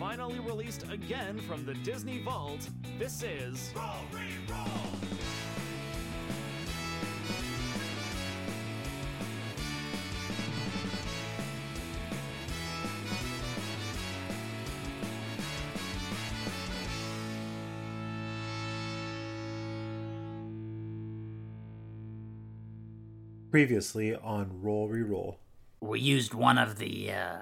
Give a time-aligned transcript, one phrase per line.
[0.00, 3.70] finally released again from the Disney Vault, this is.
[3.76, 4.66] Roll, re-roll!
[23.50, 25.36] Previously on Roll Reroll.
[25.82, 27.38] We used one of the uh,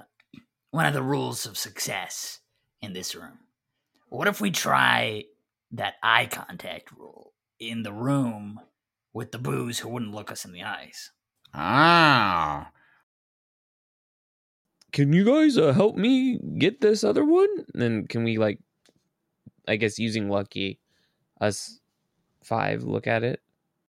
[0.73, 2.41] one of the rules of success
[2.81, 3.39] in this room.
[4.09, 5.25] What if we try
[5.73, 8.61] that eye contact rule in the room
[9.13, 11.11] with the boos who wouldn't look us in the eyes?
[11.53, 12.71] Ah.
[14.93, 17.49] Can you guys uh, help me get this other one?
[17.75, 18.59] then can we like,
[19.67, 20.81] I guess using lucky,
[21.41, 21.81] us
[22.43, 23.41] five look at it.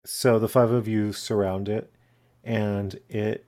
[0.05, 1.91] So the five of you surround it,
[2.43, 3.45] and it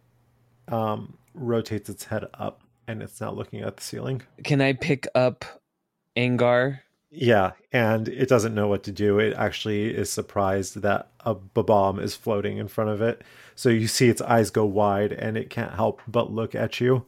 [0.68, 4.22] um, rotates its head up, and it's not looking at the ceiling.
[4.44, 5.46] Can I pick up
[6.16, 6.80] Angar?
[7.10, 9.20] Yeah, and it doesn't know what to do.
[9.20, 13.24] It actually is surprised that a bomb is floating in front of it.
[13.56, 17.06] So you see its eyes go wide, and it can't help but look at you.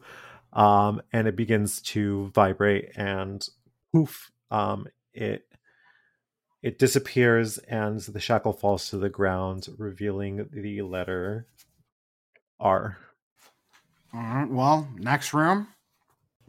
[0.52, 3.46] Um, and it begins to vibrate, and
[3.92, 5.46] poof, um, it
[6.62, 11.46] it disappears, and the shackle falls to the ground, revealing the letter
[12.58, 12.98] R.
[14.12, 15.68] All right, well, next room.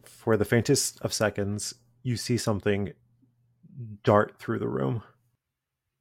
[0.04, 2.92] For the faintest of seconds, you see something
[4.02, 5.02] dart through the room.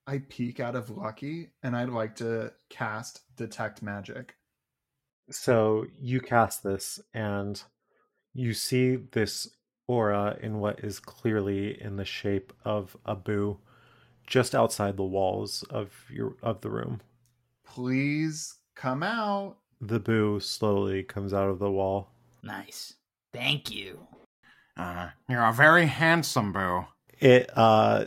[0.08, 4.36] I peek out of Lucky and I'd like to cast Detect Magic.
[5.30, 7.62] So you cast this and
[8.34, 9.48] you see this
[9.88, 13.60] aura in what is clearly in the shape of a boo
[14.26, 17.02] just outside the walls of your of the room.
[17.66, 19.58] Please come out.
[19.82, 22.12] The boo slowly comes out of the wall.
[22.44, 22.94] Nice.
[23.34, 24.08] Thank you.
[24.78, 26.86] Uh, you're a very handsome boo.
[27.20, 28.06] It uh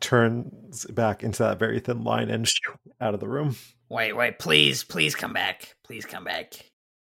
[0.00, 2.46] turns back into that very thin line and
[3.00, 3.56] out of the room.
[3.88, 5.74] Wait, wait, please, please come back.
[5.84, 6.52] Please come back.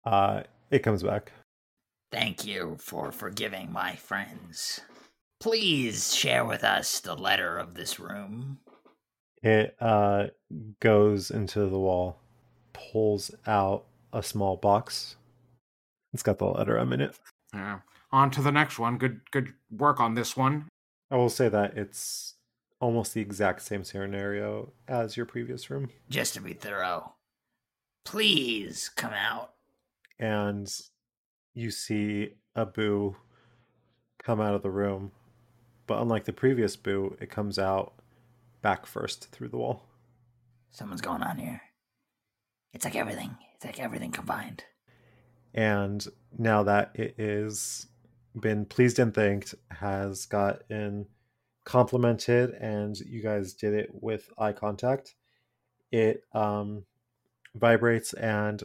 [0.05, 1.31] Uh it comes back.
[2.11, 4.81] Thank you for forgiving my friends.
[5.39, 8.59] Please share with us the letter of this room.
[9.41, 10.27] It uh
[10.79, 12.19] goes into the wall,
[12.91, 15.15] pulls out a small box.
[16.13, 17.17] It's got the letter M in it.
[17.53, 17.79] Yeah.
[18.11, 18.97] On to the next one.
[18.97, 20.67] Good good work on this one.
[21.11, 22.35] I will say that it's
[22.79, 25.89] almost the exact same scenario as your previous room.
[26.09, 27.13] Just to be thorough,
[28.05, 29.53] please come out.
[30.19, 30.71] And
[31.53, 33.15] you see a boo
[34.21, 35.11] come out of the room.
[35.85, 37.93] But unlike the previous boo, it comes out
[38.61, 39.83] back first through the wall.
[40.71, 41.61] Something's going on here.
[42.77, 43.35] It's like everything.
[43.55, 44.63] It's like everything combined.
[45.55, 46.05] And
[46.37, 47.87] now that it is
[48.39, 51.07] been pleased and thanked, has gotten
[51.63, 55.15] complimented, and you guys did it with eye contact.
[55.91, 56.85] It um,
[57.55, 58.61] vibrates, and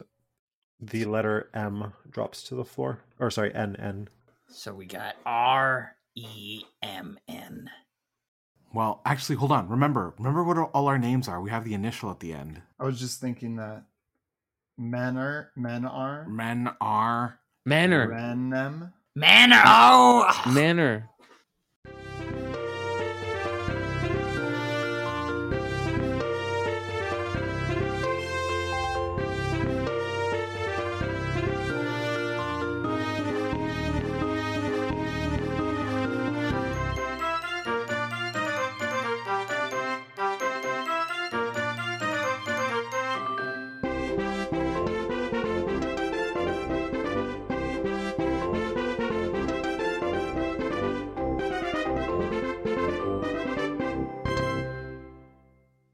[0.79, 2.99] the letter M drops to the floor.
[3.19, 4.09] Or sorry, N N.
[4.47, 7.67] So we got R E M N.
[8.75, 9.69] Well, actually, hold on.
[9.69, 11.41] Remember, remember what all our names are.
[11.41, 12.61] We have the initial at the end.
[12.79, 13.85] I was just thinking that
[14.77, 18.07] men are men are Men are Manor.
[18.09, 18.91] Renem.
[19.15, 19.61] Manor.
[19.65, 21.09] Oh, Manor.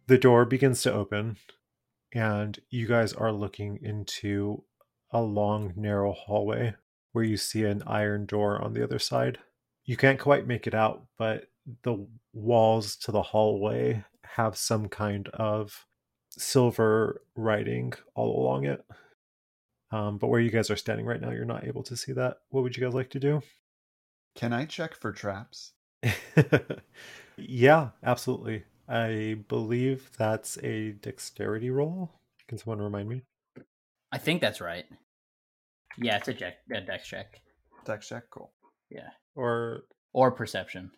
[0.09, 1.37] The door begins to open,
[2.15, 4.63] and you guys are looking into
[5.11, 6.73] a long, narrow hallway
[7.11, 9.37] where you see an iron door on the other side.
[9.85, 11.51] You can't quite make it out, but
[11.83, 15.85] the walls to the hallway have some kind of
[16.31, 18.83] silver writing all along it.
[19.91, 22.37] Um, but where you guys are standing right now, you're not able to see that.
[22.49, 23.43] What would you guys like to do?
[24.33, 25.73] Can I check for traps?
[27.37, 28.63] yeah, absolutely.
[28.89, 32.11] I believe that's a dexterity roll.
[32.47, 33.21] Can someone remind me?
[34.11, 34.85] I think that's right.
[35.97, 37.39] Yeah, it's a, check, a dex check.
[37.85, 38.51] Dex check, cool.
[38.89, 39.09] Yeah.
[39.35, 39.83] Or
[40.13, 40.91] Or perception.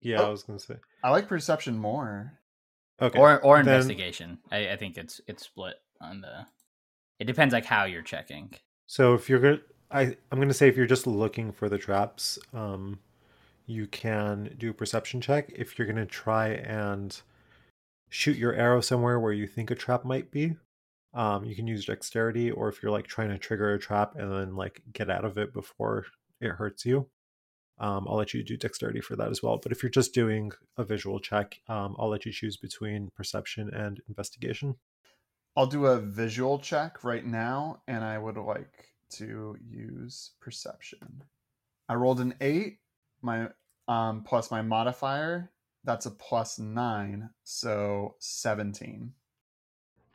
[0.00, 0.30] yeah, I Oh.
[0.30, 0.76] was gonna say.
[1.04, 2.38] I like perception more.
[3.00, 3.18] Okay.
[3.18, 4.38] Or or then- investigation.
[4.50, 6.46] I, I think it's it's split on the
[7.18, 8.54] it depends like how you're checking.
[8.86, 12.38] So if you're good, I I'm gonna say if you're just looking for the traps,
[12.54, 12.98] um,
[13.66, 15.50] you can do a perception check.
[15.54, 17.20] If you're gonna try and
[18.08, 20.56] shoot your arrow somewhere where you think a trap might be,
[21.14, 22.50] um, you can use dexterity.
[22.50, 25.38] Or if you're like trying to trigger a trap and then like get out of
[25.38, 26.06] it before
[26.40, 27.08] it hurts you,
[27.78, 29.58] um, I'll let you do dexterity for that as well.
[29.62, 33.70] But if you're just doing a visual check, um, I'll let you choose between perception
[33.72, 34.76] and investigation.
[35.56, 41.24] I'll do a visual check right now, and I would like to use perception.
[41.88, 42.78] I rolled an eight,
[43.22, 43.48] my
[43.88, 45.50] um plus my modifier.
[45.84, 49.12] That's a plus nine, so seventeen.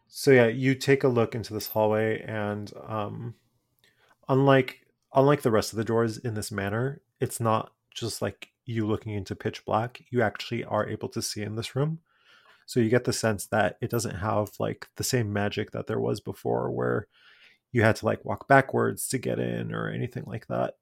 [0.08, 3.36] So yeah, you take a look into this hallway, and um,
[4.30, 8.88] unlike unlike the rest of the doors in this manor, it's not just like you
[8.88, 10.02] looking into pitch black.
[10.10, 12.00] You actually are able to see in this room.
[12.66, 16.00] So you get the sense that it doesn't have like the same magic that there
[16.00, 17.08] was before, where
[17.72, 20.76] you had to like walk backwards to get in or anything like that.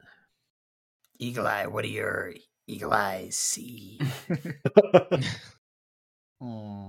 [1.20, 2.34] Eagle Eye, what do your
[2.68, 4.00] eagle eyes see?
[6.42, 6.88] Hmm.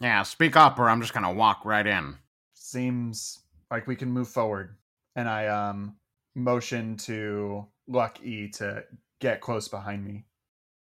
[0.00, 2.14] Yeah, speak up or I'm just gonna walk right in.
[2.54, 3.40] Seems
[3.70, 4.76] like we can move forward,
[5.16, 5.96] and I um
[6.34, 8.84] motion to Luck E to
[9.20, 10.24] get close behind me.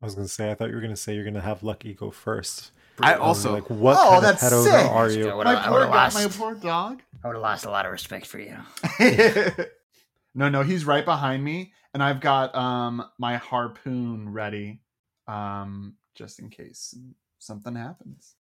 [0.02, 2.12] I was gonna say, I thought you were gonna say you're gonna have Lucky go
[2.12, 2.72] first.
[3.00, 4.92] I also like, what Oh, kind that's of pedo sick!
[4.92, 5.26] are you?
[5.36, 6.14] would've- my I poor would've dog.
[6.14, 7.02] My poor dog.
[7.24, 8.58] I would have lost a lot of respect for you.
[10.34, 14.82] no, no, he's right behind me, and I've got um my harpoon ready,
[15.28, 16.94] um just in case
[17.40, 18.36] something happens.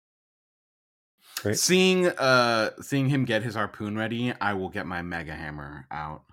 [1.37, 1.57] Great.
[1.57, 6.25] Seeing uh seeing him get his harpoon ready, I will get my mega hammer out.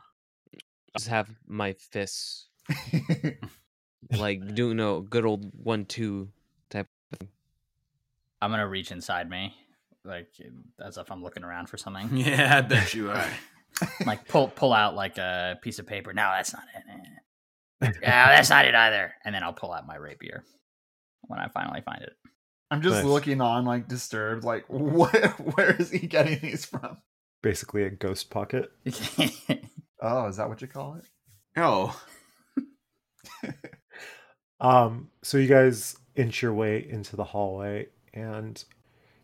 [0.98, 2.48] Just have my fists
[4.18, 6.30] like doing a good old one two
[6.72, 7.30] type of thing.
[8.42, 9.54] I'm gonna reach inside me,
[10.04, 10.30] like
[10.84, 12.10] as if I'm looking around for something.
[12.18, 13.30] Yeah, I bet you are.
[14.06, 16.14] like pull pull out like a piece of paper.
[16.14, 16.84] No, that's not it.
[16.90, 17.92] Eh.
[18.02, 19.14] Yeah, that's not it either.
[19.26, 20.44] And then I'll pull out my rapier
[21.22, 22.14] when I finally find it.
[22.70, 23.06] I'm just Nice.
[23.06, 25.16] looking on, like disturbed, like what?
[25.56, 26.98] Where is he getting these from?
[27.42, 28.72] Basically a ghost pocket.
[30.04, 31.06] Oh, is that what you call it?
[31.58, 31.96] oh.
[34.60, 38.64] Um, so you guys inch your way into the hallway, and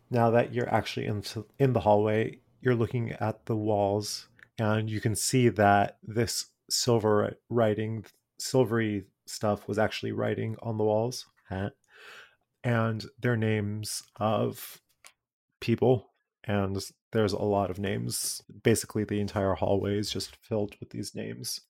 [0.08, 4.27] now that you're actually into in the hallway, you're looking at the walls,
[4.58, 8.04] and you can see that this silver writing,
[8.38, 11.26] silvery stuff was actually writing on the walls,
[12.64, 14.80] and they're names of
[15.60, 16.10] people,
[16.44, 16.78] and
[17.12, 18.42] there's a lot of names.
[18.62, 21.60] Basically, the entire hallway is just filled with these names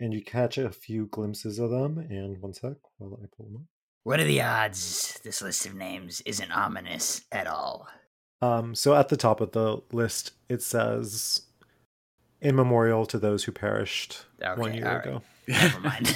[0.00, 1.98] and you catch a few glimpses of them.
[1.98, 3.62] And one sec while I pull them up.
[4.04, 7.88] What are the odds this list of names isn't ominous at all?
[8.40, 11.42] Um, so at the top of the list, it says,
[12.40, 14.26] "In memorial to those who perished
[14.56, 15.06] one year all right.
[15.06, 16.14] ago." Never mind.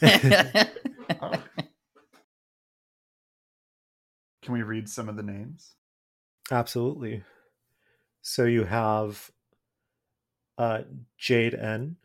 [1.22, 1.32] Oh.
[4.42, 5.74] Can we read some of the names?
[6.50, 7.24] Absolutely.
[8.22, 9.30] So you have
[10.56, 10.82] uh,
[11.18, 11.96] Jade N,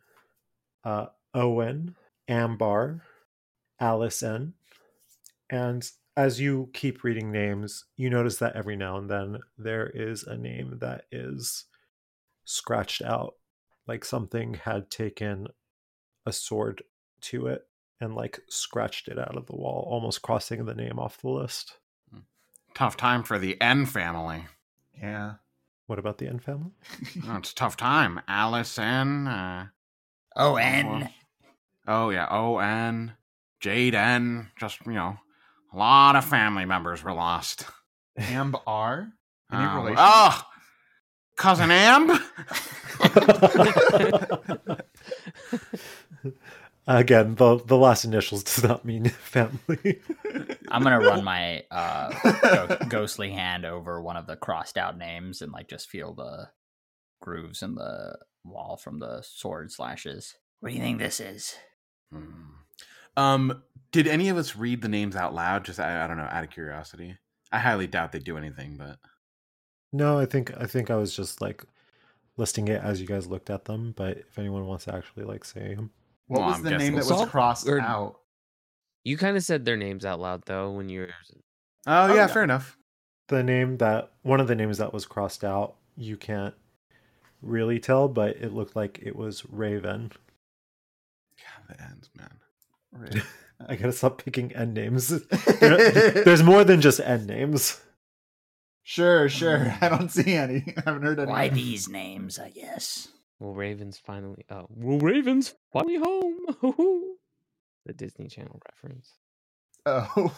[0.83, 1.95] uh, Owen,
[2.27, 3.01] Ambar,
[3.79, 4.53] Alice N.
[5.50, 10.23] And as you keep reading names, you notice that every now and then there is
[10.23, 11.65] a name that is
[12.45, 13.35] scratched out.
[13.87, 15.47] Like something had taken
[16.25, 16.81] a sword
[17.21, 17.67] to it
[18.01, 21.77] and like scratched it out of the wall, almost crossing the name off the list.
[22.73, 24.45] Tough time for the N family.
[25.01, 25.35] Yeah.
[25.87, 26.71] What about the N family?
[27.27, 28.19] Oh, it's a tough time.
[28.27, 29.27] Alice N.
[29.27, 29.68] Uh,
[30.35, 31.09] O N.
[31.87, 33.13] oh yeah, O N.
[33.61, 34.49] Jade N.
[34.59, 35.18] Just you know,
[35.73, 37.65] a lot of family members were lost.
[38.19, 39.09] Amb R.
[39.54, 39.97] Any Oh, relation?
[39.99, 40.42] Oh,
[41.35, 42.19] cousin Amb.
[46.87, 50.01] Again, the the last initials does not mean family.
[50.69, 52.11] I'm gonna run my uh,
[52.42, 56.49] go- ghostly hand over one of the crossed out names and like just feel the
[57.21, 60.35] grooves in the wall from the sword slashes.
[60.59, 61.56] What do you think this is?
[62.11, 62.51] Hmm.
[63.18, 65.65] Um, did any of us read the names out loud?
[65.65, 67.18] Just I, I don't know, out of curiosity.
[67.51, 68.97] I highly doubt they do anything, but
[69.95, 71.64] no, I think I think I was just like
[72.37, 73.94] listing it as you guys looked at them.
[73.95, 75.92] But if anyone wants to actually like say them,
[76.28, 78.19] What Well, was I'm the name that was all- crossed or- out?
[79.04, 81.09] You kind of said their names out loud though when you were.
[81.87, 82.28] oh, Oh, yeah, yeah.
[82.28, 82.78] fair enough.
[83.28, 86.54] the name that one of the names that was crossed out, you can't
[87.42, 90.11] really tell, but it looked like it was Raven.
[91.37, 92.33] God, the ends, man.
[92.92, 93.23] Right.
[93.69, 95.07] I gotta stop picking end names.
[95.59, 97.80] There's more than just end names.
[98.87, 99.75] Sure, um, sure.
[99.81, 100.63] I don't see any.
[100.77, 101.30] I haven't heard any.
[101.31, 103.09] Why these names, I guess.
[103.39, 104.45] Will Ravens finally?
[104.49, 106.37] Oh, will Ravens finally home?
[107.85, 109.11] the Disney Channel reference.
[109.85, 110.33] Oh,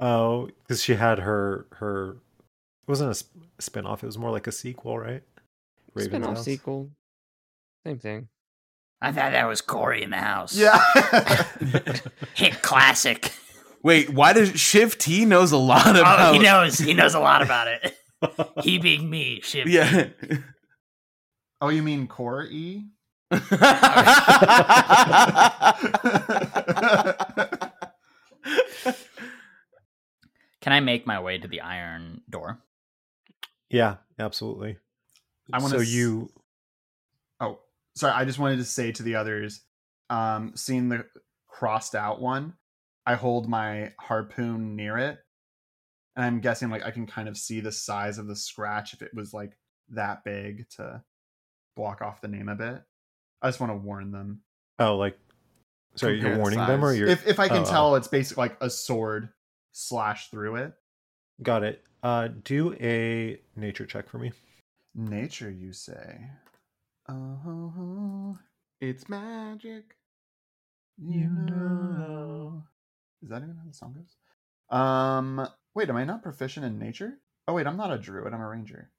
[0.00, 2.10] Oh, because she had her her.
[2.12, 4.02] It wasn't a sp- spin-off.
[4.04, 5.22] It was more like a sequel, right?
[5.94, 6.44] Raven's Spin-off House.
[6.44, 6.90] sequel.
[7.84, 8.28] Same thing.
[9.00, 10.56] I thought that was Cory in the house.
[10.56, 10.78] yeah.
[12.34, 13.32] Hit classic.
[13.82, 16.34] Wait, why does Shiv T knows a lot Oh, about?
[16.34, 16.78] he knows.
[16.78, 17.94] He knows a lot about it.
[18.64, 19.40] He being me.
[19.42, 19.68] Shit.
[19.68, 20.08] Yeah.
[21.60, 22.86] oh, you mean core E?
[30.60, 32.58] Can I make my way to the iron door?
[33.70, 34.78] yeah, absolutely.
[35.52, 36.30] I wanna So s- you
[37.40, 37.58] Oh,
[37.96, 38.12] sorry.
[38.14, 39.60] I just wanted to say to the others,
[40.10, 41.04] um, seeing the
[41.46, 42.54] crossed out one,
[43.08, 45.18] I hold my harpoon near it,
[46.14, 49.00] and I'm guessing like I can kind of see the size of the scratch if
[49.00, 49.56] it was like
[49.88, 51.02] that big to
[51.74, 52.82] block off the name a bit.
[53.40, 54.42] I just want to warn them.
[54.78, 55.18] oh like.
[55.96, 57.70] Sorry, Compare you're the warning them, or you're If if I can oh, oh.
[57.70, 59.30] tell, it's basically like a sword
[59.72, 60.74] slash through it.
[61.42, 61.82] Got it.
[62.02, 64.32] Uh, do a nature check for me.
[64.94, 66.20] Nature, you say?
[67.08, 68.38] Oh,
[68.82, 69.96] it's magic.
[70.98, 72.64] you know.
[73.22, 74.16] Is that even how the song goes?
[74.76, 77.18] Um, wait, am I not proficient in nature?
[77.46, 78.32] Oh wait, I'm not a druid.
[78.32, 78.90] I'm a ranger.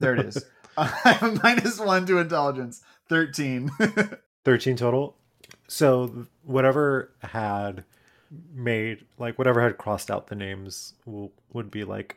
[0.00, 0.44] There it is.
[0.76, 2.82] I have minus one to intelligence.
[3.08, 3.70] Thirteen.
[4.44, 5.16] 13 total.
[5.66, 7.84] So whatever had
[8.54, 12.16] made like whatever had crossed out the names will, would be like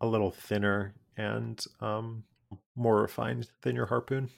[0.00, 2.22] a little thinner and um
[2.76, 4.30] more refined than your harpoon.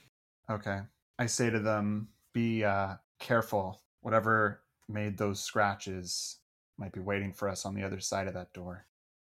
[0.49, 0.79] okay.
[1.19, 3.81] I say to them, be uh careful.
[4.01, 6.37] Whatever made those scratches
[6.77, 8.85] might be waiting for us on the other side of that door.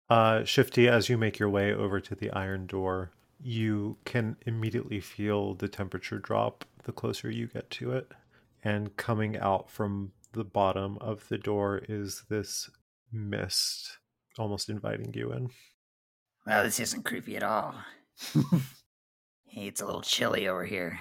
[0.09, 5.01] Uh Shifty, as you make your way over to the iron door, you can immediately
[5.01, 8.13] feel the temperature drop the closer you get to it.
[8.63, 12.69] And coming out from the bottom of the door is this
[13.13, 13.99] mist
[14.39, 15.51] almost inviting you in.
[16.47, 17.75] Well, this isn't creepy at all.
[19.45, 20.99] hey, it's a little chilly over here.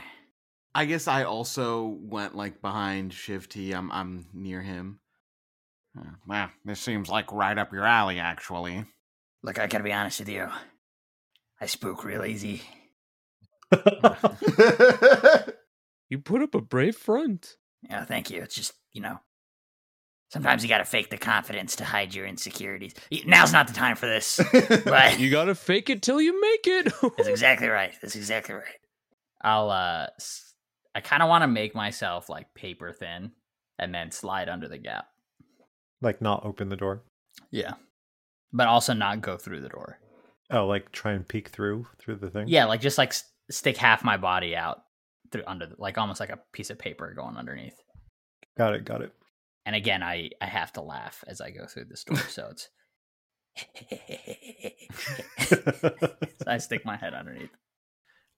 [0.80, 3.74] I guess I also went like behind Shiv T.
[3.74, 5.02] I'm I'm near him.
[6.00, 8.86] Uh, well, this seems like right up your alley, actually.
[9.44, 10.48] Look, I gotta be honest with you.
[11.60, 12.62] I spook real easy.
[16.12, 17.56] You put up a brave front.
[17.88, 18.42] Yeah, thank you.
[18.42, 19.20] It's just, you know,
[20.32, 22.94] sometimes you gotta fake the confidence to hide your insecurities.
[23.28, 24.40] Now's not the time for this.
[24.86, 26.94] But You gotta fake it till you make it.
[27.18, 27.94] that's exactly right.
[28.02, 28.80] That's exactly right.
[29.42, 30.49] I'll uh s-
[31.00, 33.32] I kind of want to make myself like paper thin
[33.78, 35.08] and then slide under the gap.
[36.02, 37.04] like not open the door.
[37.52, 37.76] Yeah.
[38.52, 39.98] But also not go through the door.
[40.52, 42.50] Oh, like try and peek through through the thing.
[42.50, 44.82] Yeah, like just like s- stick half my body out
[45.32, 47.78] through under the, like almost like a piece of paper going underneath.
[48.58, 49.14] got it, got it.
[49.66, 52.68] And again, I I have to laugh as I go through this door, so it's
[55.48, 57.52] so I stick my head underneath.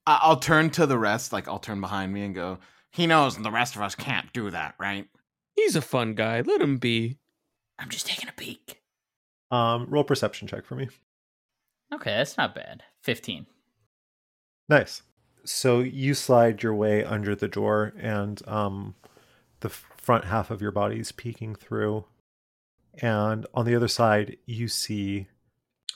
[0.06, 2.60] I- I'll turn to the rest, like I'll turn behind me and go.
[2.92, 5.08] He knows the rest of us can't do that, right?
[5.56, 6.42] He's a fun guy.
[6.42, 7.18] Let him be.
[7.80, 8.82] I'm just taking a peek.
[9.50, 10.90] Um, roll perception check for me.
[11.94, 12.84] Okay, that's not bad.
[13.02, 13.48] Fifteen.
[14.70, 15.02] Nice.
[15.44, 18.96] So you slide your way under the door, and um,
[19.62, 22.06] the front half of your body is peeking through.
[23.02, 25.28] And on the other side, you see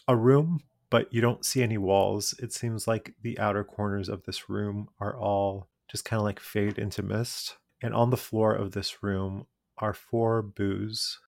[0.07, 0.61] a room,
[0.95, 2.33] but you don't see any walls.
[2.39, 6.39] It seems like the outer corners of this room are all just kind of like
[6.39, 7.57] fade into mist.
[7.81, 9.45] And on the floor of this room
[9.77, 11.19] are four boos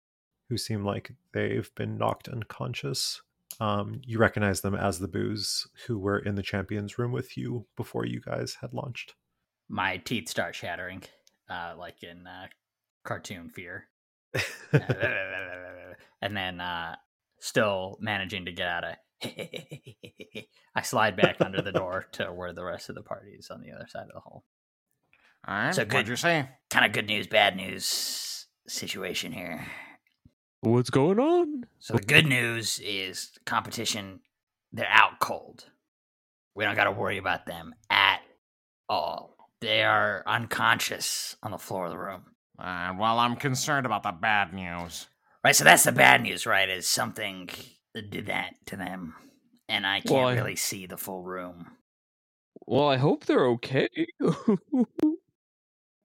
[0.48, 3.22] who seem like they've been knocked unconscious.
[3.60, 7.66] Um, you recognize them as the boos who were in the champions room with you
[7.76, 9.16] before you guys had launched.
[9.68, 11.04] My teeth start shattering,
[11.50, 12.48] uh, like in uh,
[13.04, 13.90] cartoon fear.
[14.72, 16.96] and then uh
[17.40, 18.96] still managing to get out of
[20.76, 23.62] I slide back under the door to where the rest of the party is on
[23.62, 24.44] the other side of the hall.
[25.48, 25.74] All right.
[25.74, 26.08] So what'd good.
[26.08, 26.50] you say?
[26.70, 29.66] Kind of good news, bad news situation here.
[30.62, 31.66] What's going on?
[31.80, 34.22] So the good news is competition,
[34.72, 35.66] they're out cold.
[36.56, 38.22] We don't got to worry about them at
[38.90, 39.36] all.
[39.62, 42.24] They are unconscious on the floor of the room.
[42.60, 45.08] Uh, well, I'm concerned about the bad news.
[45.44, 46.68] Right, so that's the bad news, right?
[46.68, 47.50] Is something
[48.02, 49.16] did that to them,
[49.70, 51.68] and I can't Well, I- really see the full room.
[52.66, 53.88] Well, I hope they're okay.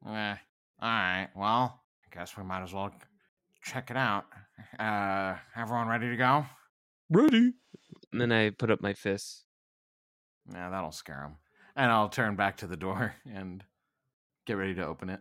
[0.04, 0.34] Eh,
[0.80, 1.28] all right.
[1.36, 2.90] Well, I guess we might as well
[3.62, 4.24] check it out.
[4.78, 6.44] Uh, everyone ready to go?
[7.10, 7.52] Ready.
[8.12, 9.44] And then I put up my fists.
[10.52, 11.36] Yeah, that'll scare them.
[11.76, 13.62] and I'll turn back to the door and
[14.46, 15.20] get ready to open it.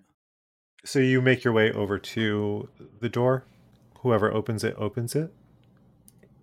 [0.84, 3.46] So you make your way over to the door.
[4.00, 5.32] Whoever opens it opens it.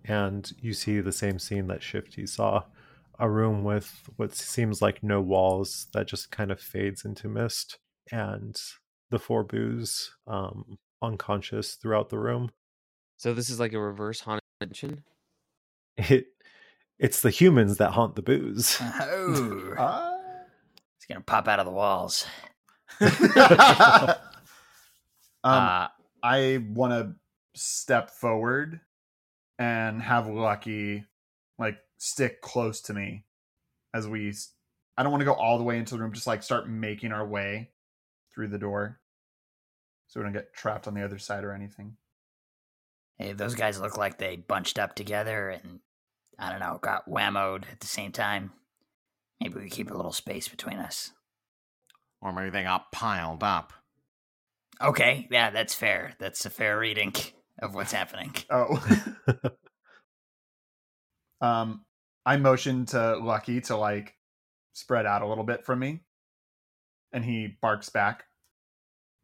[0.09, 2.63] And you see the same scene that Shifty saw
[3.19, 7.77] a room with what seems like no walls that just kind of fades into mist,
[8.11, 8.59] and
[9.11, 12.49] the four boos um, unconscious throughout the room.
[13.17, 15.03] So this is like a reverse haunted mansion.
[15.95, 16.25] It
[16.97, 18.79] it's the humans that haunt the boos.
[18.81, 20.17] Oh, Ah.
[20.97, 22.25] it's gonna pop out of the walls.
[22.99, 24.15] um,
[25.43, 25.87] uh,
[26.23, 27.13] I want to
[27.53, 28.81] step forward
[29.59, 31.03] and have Lucky
[31.59, 33.25] like stick close to me
[33.93, 34.33] as we.
[34.97, 36.13] I don't want to go all the way into the room.
[36.13, 37.69] Just like start making our way
[38.33, 38.99] through the door,
[40.07, 41.97] so we don't get trapped on the other side or anything.
[43.17, 45.81] Hey, those guys look like they bunched up together and
[46.39, 48.53] I don't know, got whammoed at the same time.
[49.41, 51.11] Maybe we keep a little space between us.
[52.21, 53.73] Or maybe they got piled up.
[54.81, 56.13] Okay, yeah, that's fair.
[56.19, 57.13] That's a fair reading
[57.61, 58.33] of what's happening.
[58.51, 58.83] Oh.
[61.41, 61.85] um,
[62.25, 64.15] I motion to Lucky to like
[64.73, 66.01] spread out a little bit from me,
[67.13, 68.25] and he barks back.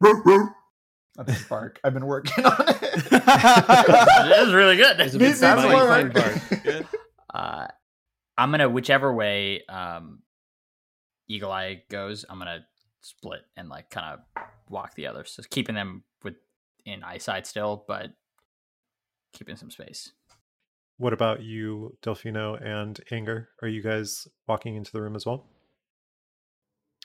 [0.00, 1.80] That's his bark.
[1.82, 2.82] I've been working on it.
[3.10, 5.00] it is really good.
[5.00, 6.86] It's a Needs bit more satisfying work.
[7.32, 7.66] uh,
[8.36, 10.20] I'm gonna whichever way um,
[11.28, 12.24] Eagle Eye goes.
[12.28, 12.66] I'm gonna
[13.00, 16.34] split and like kind of walk the others, just keeping them with
[16.84, 18.10] in eyesight still, but
[19.36, 20.12] keeping some space.
[20.98, 23.46] what about you, Delfino and Angar?
[23.62, 25.44] Are you guys walking into the room as well?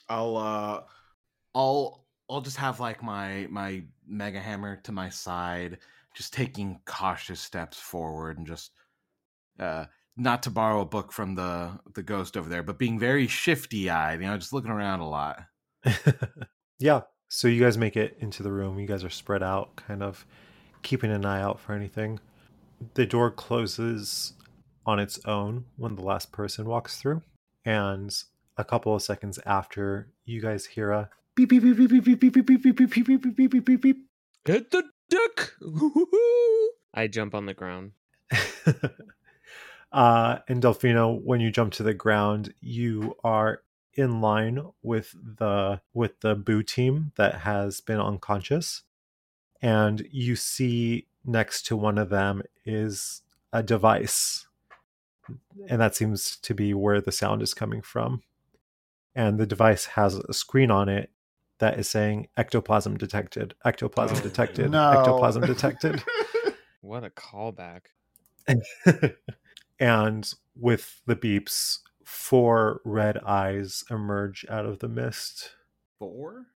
[0.08, 0.80] I'll uh
[1.54, 5.78] I'll I'll just have like my my mega hammer to my side,
[6.14, 8.72] just taking cautious steps forward and just
[9.58, 9.86] uh
[10.16, 13.88] not to borrow a book from the the ghost over there, but being very shifty
[13.90, 15.42] eyed, you know, just looking around a lot.
[16.78, 17.02] yeah.
[17.28, 18.78] So you guys make it into the room.
[18.78, 20.26] You guys are spread out, kind of
[20.82, 22.20] keeping an eye out for anything.
[22.94, 24.34] The door closes
[24.84, 27.22] on its own when the last person walks through.
[27.64, 28.14] And
[28.56, 32.20] a couple of seconds after, you guys hear a beep beep beep beep beep beep
[32.20, 33.80] beep beep beep beep beep beep beep beep beep beep beep.
[33.82, 33.96] Beep
[34.44, 35.52] hit the deck.
[36.94, 37.92] I jump on the ground.
[39.92, 43.62] uh, and Delfino, when you jump to the ground, you are
[43.94, 48.82] in line with the with the boo team that has been unconscious,
[49.62, 53.22] and you see next to one of them is
[53.52, 54.46] a device,
[55.68, 58.22] and that seems to be where the sound is coming from.
[59.14, 61.10] And the device has a screen on it
[61.58, 64.90] that is saying ectoplasm detected, ectoplasm Oh, detected, No.
[64.90, 66.02] ectoplasm detected.
[66.80, 67.82] What a callback.
[69.78, 75.52] and with the beeps, four red eyes emerge out of the mist
[76.00, 76.46] Four?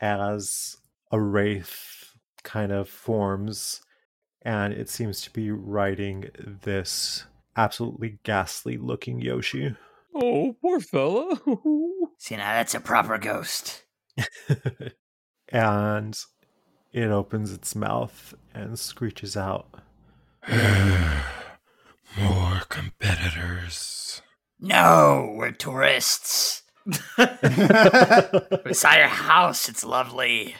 [0.00, 0.76] As
[1.10, 3.82] a wraith kind of forms,
[4.42, 6.30] and it seems to be riding
[6.62, 7.24] this
[7.56, 9.76] absolutely ghastly looking Yoshi.
[10.14, 11.40] Oh, poor fella.
[12.18, 13.84] See, now that's a proper ghost.
[15.48, 16.18] and
[16.92, 19.68] it opens its mouth and screeches out.
[22.18, 24.22] More competitors.
[24.58, 26.62] No, we're tourists.
[28.72, 29.68] Saw your house.
[29.68, 30.54] It's lovely.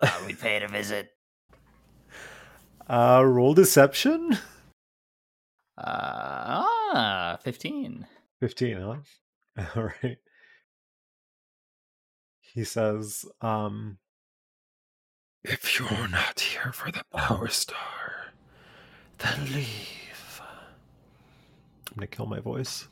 [0.00, 1.10] Uh, we paid a visit.
[2.88, 4.38] Uh, roll deception?
[5.76, 8.06] Uh, ah, fifteen.
[8.40, 9.64] 15, huh?
[9.76, 10.18] All right.
[12.40, 13.98] He says, um,
[15.44, 18.32] If you're not here for the Power Star,
[19.18, 20.40] then leave.
[20.40, 22.86] I'm going to kill my voice.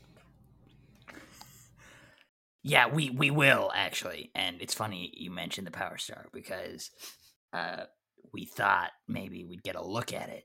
[2.67, 4.31] Yeah, we we will actually.
[4.35, 6.91] And it's funny you mentioned the Power Star because
[7.53, 7.83] uh
[8.33, 10.43] we thought maybe we'd get a look at it.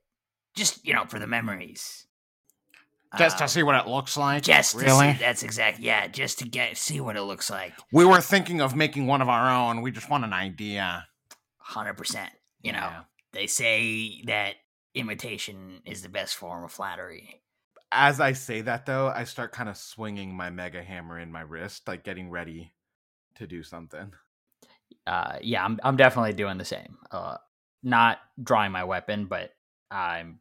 [0.55, 2.07] Just, you know, for the memories.
[3.19, 4.43] Just to see what it looks like.
[4.43, 5.13] just to really.
[5.13, 7.75] see, that's exact yeah, just to get see what it looks like.
[7.93, 9.83] We were thinking of making one of our own.
[9.83, 11.07] We just want an idea.
[11.71, 12.29] 100%.
[12.63, 13.01] You know, Yeah.
[13.33, 14.55] they say that
[14.95, 17.43] imitation is the best form of flattery.
[17.93, 21.43] As I say that though, I start kind of swinging my mega hammer in my
[21.43, 22.73] wrist, like getting ready
[23.37, 24.13] to do something.
[25.07, 26.99] Uh, yeah, I'm I'm definitely doing the same.
[27.11, 27.37] Uh,
[27.83, 29.53] not drawing my weapon, but
[29.91, 30.41] I'm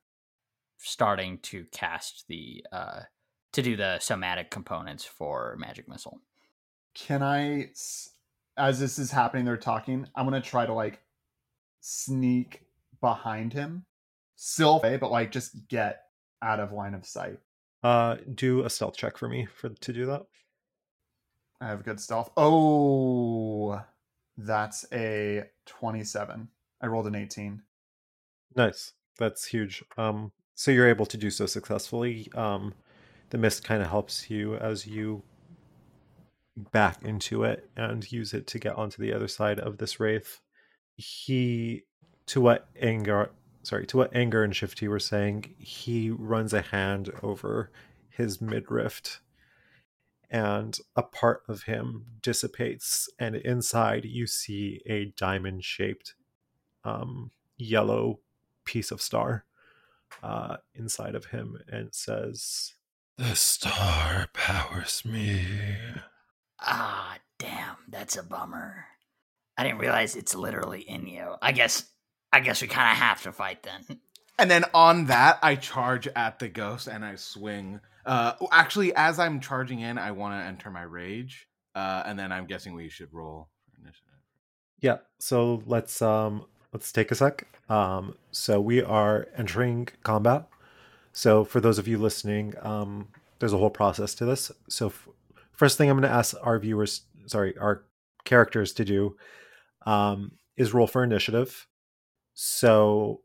[0.77, 3.01] starting to cast the uh
[3.51, 6.21] to do the somatic components for magic missile.
[6.93, 7.71] Can I
[8.57, 10.07] as this is happening, they're talking.
[10.15, 11.01] I'm gonna try to like
[11.81, 12.63] sneak
[12.99, 13.85] behind him,
[14.35, 16.03] still, but like just get
[16.41, 17.39] out of line of sight.
[17.84, 20.25] Uh, do a stealth check for me for to do that.
[21.60, 22.32] I have good stealth.
[22.38, 23.82] Oh,
[24.38, 26.47] that's a 27.
[26.82, 27.62] I rolled an 18.
[28.56, 28.93] Nice.
[29.17, 29.84] That's huge.
[29.97, 32.32] Um, so you're able to do so successfully.
[32.36, 32.73] Um,
[33.30, 35.23] the mist kind of helps you as you
[36.71, 40.39] back into it and use it to get onto the other side of this wraith.
[40.95, 41.84] He,
[42.27, 43.30] to what Angar,
[43.63, 47.71] sorry, to what Angar and shifty were saying, he runs a hand over
[48.10, 49.21] his midriff,
[50.30, 56.15] and a part of him dissipates, and inside you see a diamond-shaped,
[56.84, 58.19] um, yellow
[58.65, 59.45] piece of star
[60.24, 62.74] uh, inside of him, and says,
[63.17, 65.45] The star powers me.
[66.60, 68.86] Ah, damn, that's a bummer.
[69.58, 71.36] I didn't realize it's literally in you.
[71.41, 71.90] I guess
[72.34, 74.00] I guess we kind of have to fight then.
[74.39, 77.80] And then on that, I charge at the ghost and I swing.
[78.06, 81.48] Uh, actually, as I'm charging in, I want to enter my rage.
[81.76, 84.08] Uh, and then I'm guessing we should roll initiative.
[84.80, 87.46] Yeah, so let's um let's take a sec.
[87.70, 90.48] Um so we are entering combat.
[91.13, 94.52] So for those of you listening, um there's a whole process to this.
[94.70, 95.08] So f-
[95.52, 97.86] first thing I'm going to ask our viewers, sorry, our
[98.26, 99.15] characters to do
[99.86, 101.67] um is roll for initiative.
[102.43, 103.21] So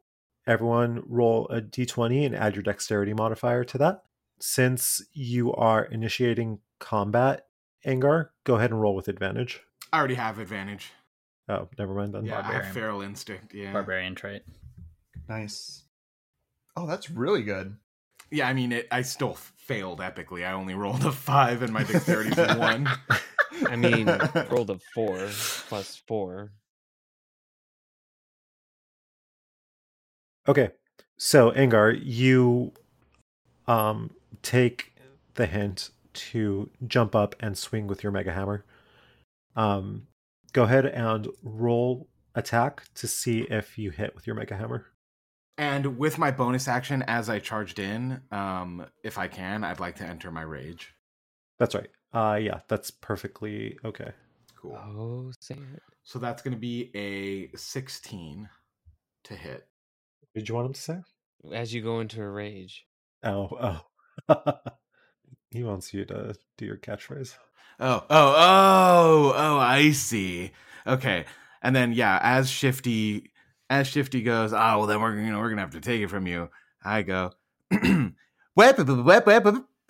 [0.46, 4.02] everyone roll a d20 and add your dexterity modifier to that.
[4.40, 7.46] Since you are initiating combat,
[7.86, 9.62] Angar, go ahead and roll with advantage.
[9.90, 10.92] I already have advantage.
[11.48, 12.26] Oh, never mind then.
[12.26, 12.64] Yeah, I Barbarian.
[12.64, 13.54] have feral instinct.
[13.54, 13.72] Yeah.
[13.72, 14.42] Barbarian trait.
[15.30, 15.84] Nice.
[16.76, 17.74] Oh, that's really good.
[18.30, 20.46] Yeah, I mean, it, I still failed epically.
[20.46, 22.86] I only rolled a five and my dexterity's a one.
[23.66, 24.08] I mean,
[24.50, 25.30] rolled a four
[25.68, 26.52] plus four.
[30.48, 30.70] Okay.
[31.16, 32.72] So Angar, you
[33.66, 34.10] um
[34.42, 34.94] take
[35.34, 38.64] the hint to jump up and swing with your mega hammer.
[39.54, 40.06] Um
[40.52, 44.86] go ahead and roll attack to see if you hit with your mega hammer.
[45.58, 49.96] And with my bonus action, as I charged in, um, if I can, I'd like
[49.96, 50.94] to enter my rage.
[51.58, 51.90] That's right.
[52.12, 54.12] Uh yeah, that's perfectly okay.
[54.60, 54.76] Cool.
[54.76, 55.82] Oh, say it.
[56.02, 58.48] So that's going to be a 16
[59.24, 59.66] to hit.
[60.36, 60.98] Did you want him to say?
[61.50, 62.84] As you go into a rage.
[63.24, 63.80] Oh,
[64.28, 64.52] oh.
[65.50, 67.34] he wants you to do your catchphrase.
[67.80, 70.52] Oh, oh, oh, oh, I see.
[70.86, 71.24] Okay.
[71.62, 73.30] And then yeah, as Shifty
[73.70, 76.10] as Shifty goes, oh well then we're you know we're gonna have to take it
[76.10, 76.50] from you.
[76.84, 77.32] I go
[78.54, 79.46] wep, wep, wep,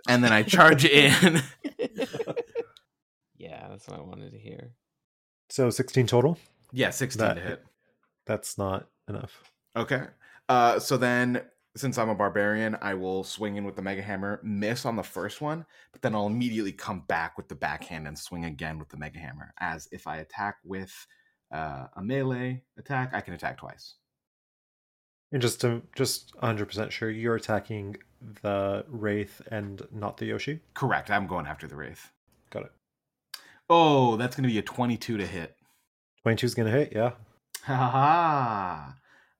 [0.08, 1.42] and then I charge in.
[3.38, 4.72] Yeah, that's what I wanted to hear.
[5.50, 6.38] So 16 total?
[6.72, 7.64] yeah, 16 That- to hit.
[8.26, 9.44] That's not enough.
[9.76, 10.02] Okay.
[10.48, 11.42] Uh so then
[11.76, 15.02] since I'm a barbarian, I will swing in with the mega hammer, miss on the
[15.02, 18.88] first one, but then I'll immediately come back with the backhand and swing again with
[18.88, 19.52] the mega hammer.
[19.60, 21.06] As if I attack with
[21.52, 23.94] uh, a melee attack, I can attack twice.
[25.32, 27.96] And just to just 100% sure, you're attacking
[28.42, 30.60] the Wraith and not the Yoshi?
[30.74, 31.10] Correct.
[31.10, 32.10] I'm going after the wraith.
[32.50, 32.72] Got it.
[33.68, 35.56] Oh, that's going to be a 22 to hit.
[36.22, 37.12] 22 is going to hit, yeah.
[37.64, 38.94] Ha ha ha.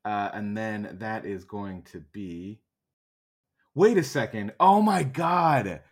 [0.06, 2.60] Uh, and then that is going to be.
[3.74, 4.52] Wait a second.
[4.60, 5.82] Oh my god.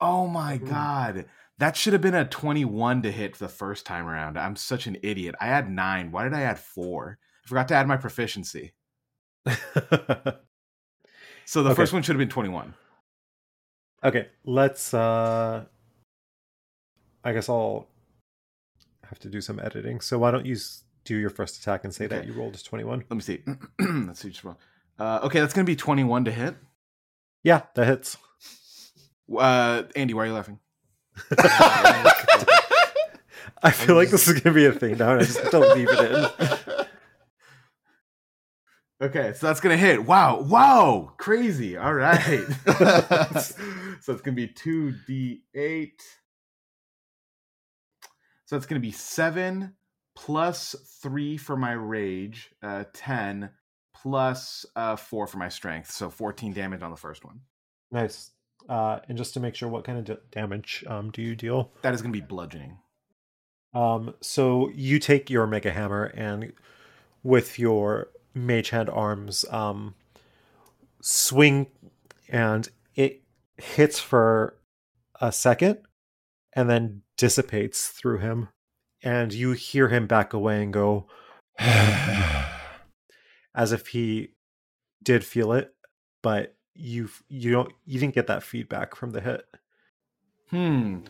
[0.00, 0.60] Oh my Ooh.
[0.66, 1.26] god.
[1.58, 4.38] That should have been a 21 to hit the first time around.
[4.38, 5.34] I'm such an idiot.
[5.40, 6.12] I had nine.
[6.12, 7.18] Why did I add four?
[7.44, 8.72] I forgot to add my proficiency.
[11.46, 11.76] So the Okay.
[11.76, 12.74] first one should have been 21.
[14.02, 15.64] okay, let's uh
[17.24, 17.88] I guess I'll
[19.04, 20.00] have to do some editing.
[20.00, 20.56] So why don't you
[21.04, 22.26] do your first attack and say that Okay.
[22.28, 23.04] you rolled a 21?
[23.08, 23.42] Let me see.
[24.06, 24.30] Let's see.
[24.30, 24.58] just roll.
[24.98, 26.54] Uh, okay, that's going to be 21 to hit.
[27.42, 28.16] Yeah, that hits.
[29.36, 30.58] Uh, Andy, why are you laughing?
[33.62, 35.58] I feel like this is going to be a thing now and I just to
[35.58, 36.26] leave it in.
[39.02, 40.06] Okay, so that's gonna hit.
[40.06, 41.76] Wow, wow, crazy.
[41.76, 42.18] All right.
[44.00, 46.00] so it's gonna be two d eight.
[48.46, 49.74] So it's gonna be seven
[50.14, 53.50] plus three for my rage, uh, ten
[53.94, 55.90] plus uh four for my strength.
[55.90, 57.40] So fourteen damage on the first one.
[57.90, 58.30] Nice.
[58.68, 61.72] Uh, and just to make sure, what kind of d- damage um, do you deal?
[61.82, 62.78] That is gonna be bludgeoning.
[63.74, 66.52] Um, so you take your mega hammer and
[67.22, 69.94] with your mage hand arms, um,
[71.00, 71.66] swing
[72.28, 73.22] and it
[73.56, 74.56] hits for
[75.20, 75.78] a second
[76.54, 78.48] and then dissipates through him.
[79.04, 81.06] And you hear him back away and go
[81.58, 82.46] as
[83.72, 84.30] if he
[85.02, 85.74] did feel it,
[86.22, 89.44] but you you don't you didn't get that feedback from the hit.
[90.50, 91.00] Hmm.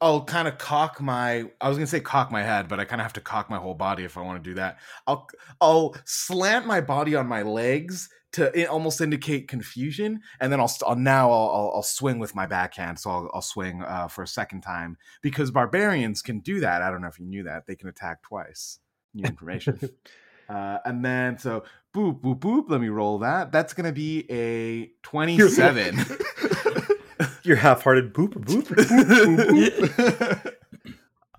[0.00, 1.50] I'll kind of cock my.
[1.60, 3.58] I was gonna say cock my head, but I kind of have to cock my
[3.58, 4.78] whole body if I want to do that.
[5.06, 5.28] I'll
[5.60, 11.30] I'll slant my body on my legs to almost indicate confusion, and then I'll, now
[11.30, 12.98] I'll, I'll swing with my backhand.
[12.98, 16.82] So I'll, I'll swing uh, for a second time because barbarians can do that.
[16.82, 18.78] I don't know if you knew that they can attack twice.
[19.14, 19.80] New information.
[20.50, 22.64] uh, and then so boop boop boop.
[22.68, 23.52] Let me roll that.
[23.52, 25.98] That's gonna be a twenty-seven.
[27.42, 29.78] Your half-hearted boop boop boop boop.
[29.78, 30.52] boop.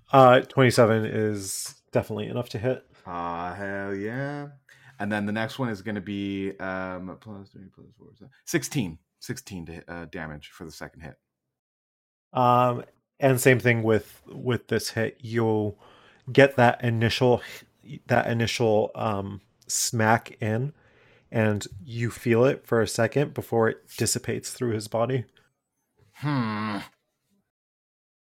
[0.09, 2.81] Uh, twenty-seven is definitely enough to hit.
[3.05, 4.47] Ah, hell yeah.
[4.99, 8.27] And then the next one is going to be um, plus three, plus four, so
[8.45, 8.97] 16.
[9.19, 11.15] 16 to uh, damage for the second hit.
[12.33, 12.83] Um,
[13.19, 15.17] and same thing with with this hit.
[15.19, 15.79] You'll
[16.31, 17.41] get that initial
[18.07, 20.73] that initial um smack in,
[21.31, 25.25] and you feel it for a second before it dissipates through his body.
[26.13, 26.77] Hmm.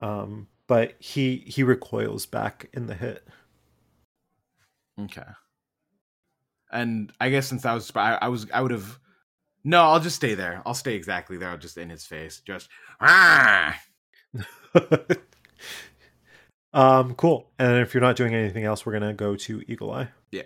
[0.01, 3.27] Um, but he he recoils back in the hit.
[4.99, 5.23] Okay.
[6.73, 8.99] And I guess since I was, I, I was, I would have.
[9.63, 10.63] No, I'll just stay there.
[10.65, 12.41] I'll stay exactly there, I'll just in his face.
[12.47, 12.69] Just.
[13.01, 13.79] Ah!
[16.73, 17.51] um, cool.
[17.59, 20.09] And if you're not doing anything else, we're gonna go to Eagle Eye.
[20.31, 20.43] Yeah.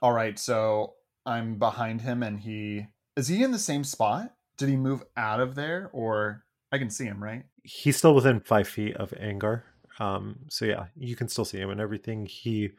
[0.00, 0.94] All right, so
[1.26, 4.32] I'm behind him, and he is he in the same spot?
[4.56, 7.44] Did he move out of there, or I can see him, right?
[7.64, 9.62] He's still within five feet of Angar.
[9.98, 12.26] Um, so yeah, you can still see him and everything.
[12.26, 12.70] He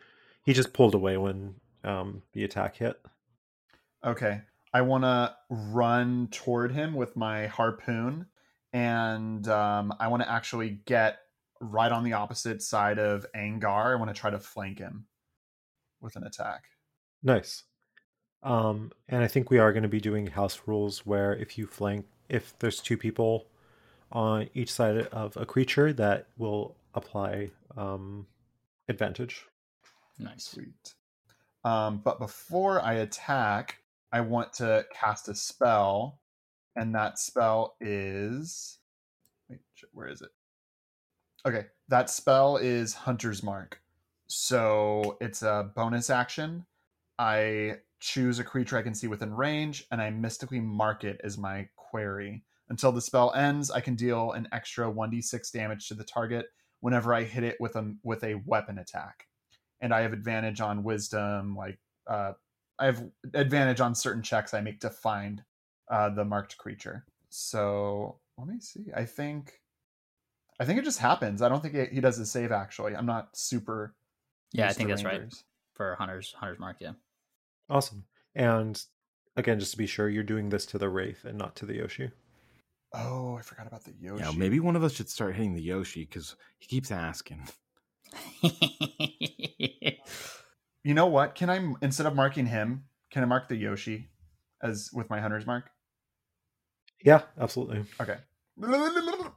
[0.45, 3.01] he just pulled away when um the attack hit.
[4.05, 4.41] Okay,
[4.73, 8.25] I want to run toward him with my harpoon,
[8.73, 11.19] and um, I want to actually get
[11.61, 13.93] right on the opposite side of Angar.
[13.93, 15.05] I want to try to flank him
[16.01, 16.63] with an attack.
[17.21, 17.63] Nice.
[18.41, 21.65] Um, and I think we are going to be doing house rules where if you
[21.65, 23.47] flank, if there's two people
[24.11, 28.27] on each side of a creature, that will apply um,
[28.89, 29.45] advantage.
[30.19, 30.45] Nice.
[30.45, 30.93] Sweet.
[31.63, 33.77] Um, but before I attack,
[34.11, 36.19] I want to cast a spell,
[36.75, 38.79] and that spell is.
[39.49, 39.59] Wait,
[39.91, 40.29] where is it?
[41.45, 43.81] Okay, that spell is Hunter's Mark.
[44.27, 46.65] So it's a bonus action.
[47.19, 51.37] I choose a creature I can see within range, and I mystically mark it as
[51.37, 52.43] my query.
[52.69, 56.47] Until the spell ends, I can deal an extra 1d6 damage to the target
[56.79, 59.27] whenever I hit it with a with a weapon attack.
[59.83, 62.31] And I have advantage on wisdom, like uh,
[62.79, 65.43] I have advantage on certain checks I make to find
[65.91, 67.05] uh, the marked creature.
[67.29, 68.85] So let me see.
[68.95, 69.59] I think
[70.57, 71.41] I think it just happens.
[71.41, 72.95] I don't think it, he does his save actually.
[72.95, 73.93] I'm not super.
[74.53, 75.21] Yeah, I think that's right
[75.73, 76.33] for hunters.
[76.39, 76.77] Hunters mark.
[76.79, 76.93] Yeah.
[77.69, 78.05] Awesome.
[78.35, 78.81] And
[79.35, 81.75] again, just to be sure, you're doing this to the Wraith and not to the
[81.75, 82.11] Yoshi.
[82.93, 84.23] Oh, I forgot about the Yoshi.
[84.23, 87.49] Yeah, maybe one of us should start hitting the Yoshi because he keeps asking.
[90.83, 91.35] You know what?
[91.35, 94.09] Can I instead of marking him, can I mark the Yoshi
[94.61, 95.69] as with my hunter's mark?
[97.03, 97.85] Yeah, absolutely.
[97.99, 98.17] Okay.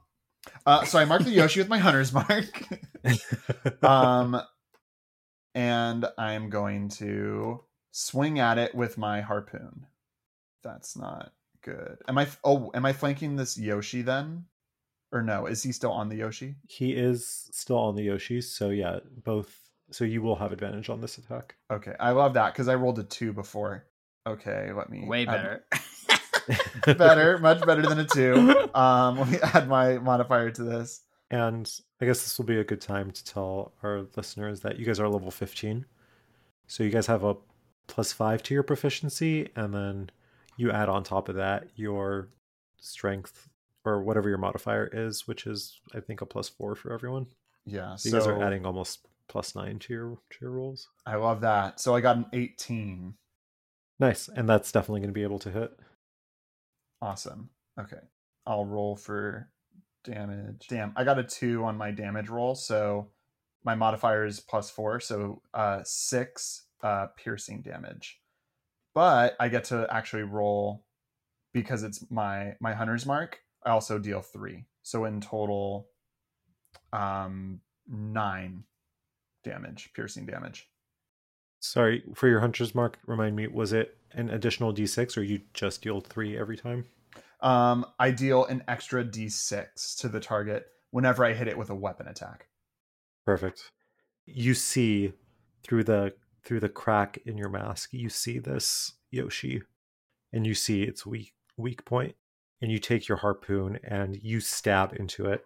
[0.65, 2.63] Uh, so I mark the Yoshi with my hunter's mark.
[3.83, 4.41] um,
[5.53, 9.87] and I'm going to swing at it with my harpoon.
[10.63, 11.97] That's not good.
[12.07, 12.27] Am I?
[12.45, 14.45] Oh, am I flanking this Yoshi then?
[15.11, 15.45] Or no?
[15.45, 16.55] Is he still on the Yoshi?
[16.67, 19.57] he is still on the Yoshi, so yeah, both.
[19.89, 21.55] So you will have advantage on this attack.
[21.71, 23.85] Okay, I love that because I rolled a two before.
[24.27, 25.63] Okay, let me Way add- better.
[26.97, 28.53] better, much better than a two.
[28.75, 31.01] Um, let me add my modifier to this.
[31.31, 31.69] And
[32.01, 34.99] I guess this will be a good time to tell our listeners that you guys
[34.99, 35.85] are level 15.
[36.67, 37.35] So you guys have a
[37.87, 40.09] plus five to your proficiency, and then
[40.57, 42.27] you add on top of that your
[42.79, 43.49] strength
[43.87, 47.27] or whatever your modifier is, which is I think a plus four for everyone.
[47.65, 50.87] Yeah, So, you guys are adding almost plus nine to your to your rolls.
[51.05, 51.79] I love that.
[51.79, 53.15] So I got an eighteen.
[53.99, 55.71] Nice, and that's definitely going to be able to hit.
[57.01, 57.49] Awesome.
[57.79, 57.99] Okay,
[58.45, 59.49] I'll roll for
[60.03, 60.67] damage.
[60.69, 63.09] Damn, I got a two on my damage roll, so
[63.63, 68.19] my modifier is plus four, so uh, six uh, piercing damage.
[68.95, 70.85] But I get to actually roll
[71.53, 73.39] because it's my my hunter's mark.
[73.67, 75.89] I also deal three, so in total,
[76.93, 78.63] um, nine
[79.43, 80.69] damage, piercing damage.
[81.59, 82.97] Sorry for your hunter's mark.
[83.05, 86.85] Remind me, was it an additional d6 or you just deal three every time?
[87.41, 91.75] Um, I deal an extra d6 to the target whenever I hit it with a
[91.75, 92.47] weapon attack.
[93.25, 93.69] Perfect.
[94.25, 95.11] You see
[95.61, 96.13] through the
[96.45, 99.63] through the crack in your mask, you see this Yoshi,
[100.31, 102.15] and you see its weak weak point,
[102.61, 105.45] and you take your harpoon and you stab into it,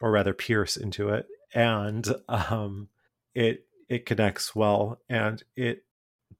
[0.00, 2.88] or rather pierce into it, and um,
[3.34, 5.84] it it connects well, and it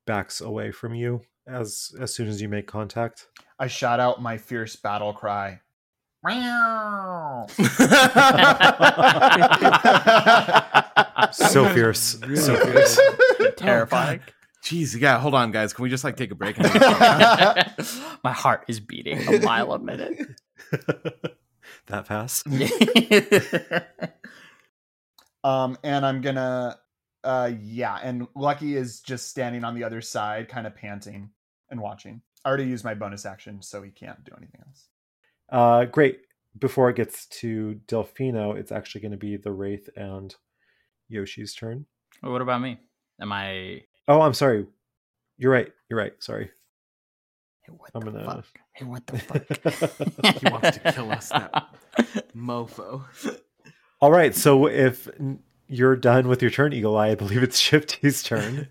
[0.06, 3.28] backs away from you as as soon as you make contact.
[3.58, 5.60] I shout out my fierce battle cry.
[11.32, 13.00] So fierce, so fierce.
[13.56, 14.20] Terrifying.
[14.64, 15.18] Jeez, yeah.
[15.18, 15.74] Hold on, guys.
[15.74, 16.56] Can we just like take a break?
[16.58, 16.66] And
[18.24, 20.40] My heart is beating a mile a minute.
[21.86, 22.46] that fast.
[25.44, 26.78] Um, and I'm gonna,
[27.22, 27.98] uh, yeah.
[28.02, 31.28] And Lucky is just standing on the other side, kind of panting
[31.68, 32.22] and watching.
[32.44, 34.88] I already used my bonus action, so he can't do anything else.
[35.50, 36.20] Uh, great.
[36.58, 40.34] Before it gets to Delfino, it's actually going to be the Wraith and
[41.08, 41.84] Yoshi's turn.
[42.22, 42.78] Well, what about me?
[43.20, 43.82] Am I?
[44.08, 44.66] Oh, I'm sorry.
[45.38, 45.72] You're right.
[45.88, 46.12] You're right.
[46.20, 46.50] Sorry.
[47.62, 48.24] Hey, what I'm the gonna.
[48.24, 48.46] fuck?
[48.72, 49.18] Hey, what the
[50.22, 50.36] fuck?
[50.40, 51.68] he wants to kill us, that
[52.36, 53.02] mofo.
[54.00, 54.34] All right.
[54.34, 55.08] So if
[55.68, 58.68] you're done with your turn, Eagle Eye, I believe it's Shifty's turn.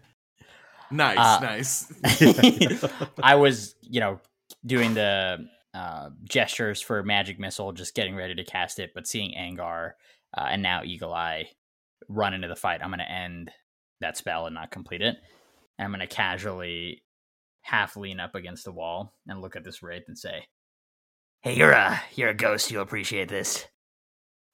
[0.91, 2.83] Nice, Uh, nice.
[3.23, 4.19] I was, you know,
[4.63, 9.31] doing the uh, gestures for magic missile, just getting ready to cast it, but seeing
[9.35, 9.93] Angar
[10.37, 11.49] uh, and now Eagle Eye
[12.07, 13.49] run into the fight, I'm going to end
[14.01, 15.15] that spell and not complete it.
[15.77, 17.03] And I'm going to casually
[17.61, 20.47] half lean up against the wall and look at this wraith and say,
[21.41, 22.71] hey, you're a you're a ghost.
[22.71, 23.65] You'll appreciate this.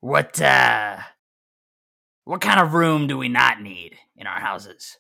[0.02, 0.98] What uh,
[2.26, 4.98] what kind of room do we not need in our houses?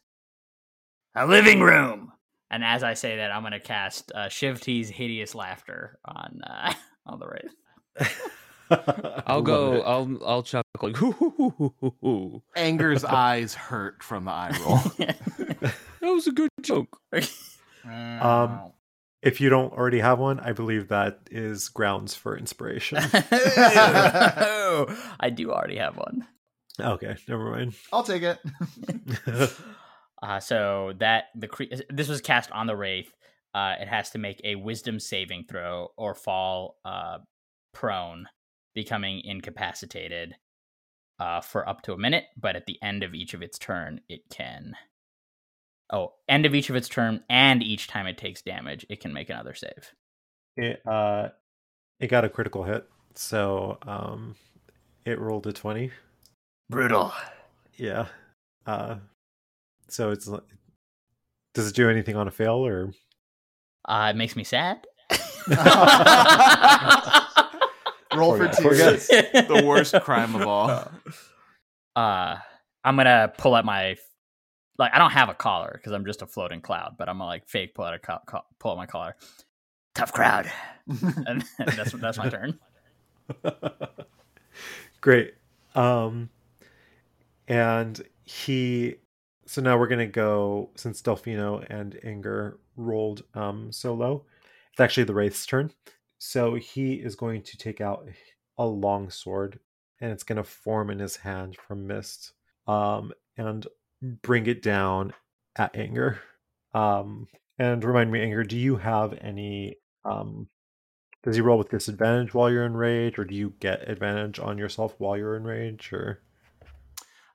[1.16, 2.12] A living room.
[2.52, 6.74] and as I say that, I'm going to cast uh, Shifty's hideous laughter on uh,
[7.06, 8.10] on the wraith.
[9.26, 9.74] I'll go.
[9.74, 9.84] it.
[9.86, 12.42] I'll I'll chuckle like hoo hoo hoo hoo hoo hoo.
[12.56, 14.80] Angar's eyes hurt from the eye roll.
[16.02, 16.98] That was a good joke.
[17.86, 18.72] Um,
[19.24, 22.98] if you don't already have one, I believe that is grounds for inspiration.
[24.00, 26.28] I do already have one.
[26.80, 27.74] okay, never mind.
[27.92, 28.38] I'll take it.
[30.22, 33.12] Uh, so that the cre- this was cast on the wraith.
[33.54, 37.20] Uh, it has to make a wisdom saving throw or fall uh,
[37.74, 38.28] prone,
[38.80, 40.36] becoming incapacitated
[41.20, 42.24] uh, for up to a minute.
[42.38, 44.74] But at the end of each of its turn, it can.
[45.92, 49.12] Oh, end of each of its turn, and each time it takes damage, it can
[49.12, 49.94] make another save.
[50.56, 51.30] it uh,
[52.00, 54.36] it got a critical hit, so um,
[55.04, 55.92] it rolled a twenty.
[56.70, 57.12] Brutal.
[57.76, 58.06] Yeah.
[58.66, 58.98] Uh,
[59.90, 60.30] so it's
[61.54, 62.94] does it do anything on a fail or
[63.84, 64.86] Uh, it makes me sad.
[68.20, 69.08] Roll for Forget- tears.
[69.48, 70.70] the worst crime of all.
[71.96, 72.36] uh
[72.84, 73.96] i'm gonna pull out my
[74.78, 77.26] like i don't have a collar because i'm just a floating cloud but i'm gonna
[77.28, 79.16] like fake pull out a co- co- pull out my collar
[79.96, 80.50] Tough crowd.
[81.28, 82.58] and that's that's my turn
[85.02, 85.34] Great.
[85.76, 86.30] Um
[87.48, 88.96] and he
[89.46, 94.26] so now we're gonna go since Delfino and Angar rolled um so low.
[94.72, 95.72] It's actually the Wraith's turn.
[96.20, 98.08] So he is going to take out
[98.58, 99.60] a long sword
[100.02, 102.34] and it's gonna form in his hand from mist.
[102.68, 103.66] Um and
[104.02, 105.14] bring it down
[105.56, 106.20] at Angar.
[106.74, 107.28] Um
[107.58, 110.48] and remind me, Angar, do you have any um
[111.24, 114.58] does he roll with disadvantage while you're in rage, or do you get advantage on
[114.58, 115.92] yourself while you're in rage?
[115.92, 116.22] Or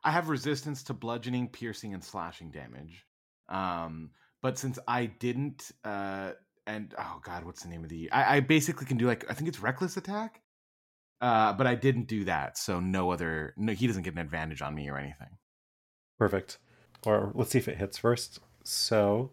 [0.03, 3.05] I have resistance to bludgeoning, piercing, and slashing damage.
[3.49, 4.11] Um,
[4.43, 6.33] but since I didn't, uh,
[6.67, 8.11] and oh god, what's the name of the?
[8.13, 10.41] I, I basically can do like I think it's reckless attack.
[11.21, 13.55] Uh, but I didn't do that, so no other.
[13.57, 15.39] No, he doesn't get an advantage on me or anything.
[16.19, 16.59] perfect.
[17.07, 18.41] Or let's see if it hits first.
[18.65, 19.31] So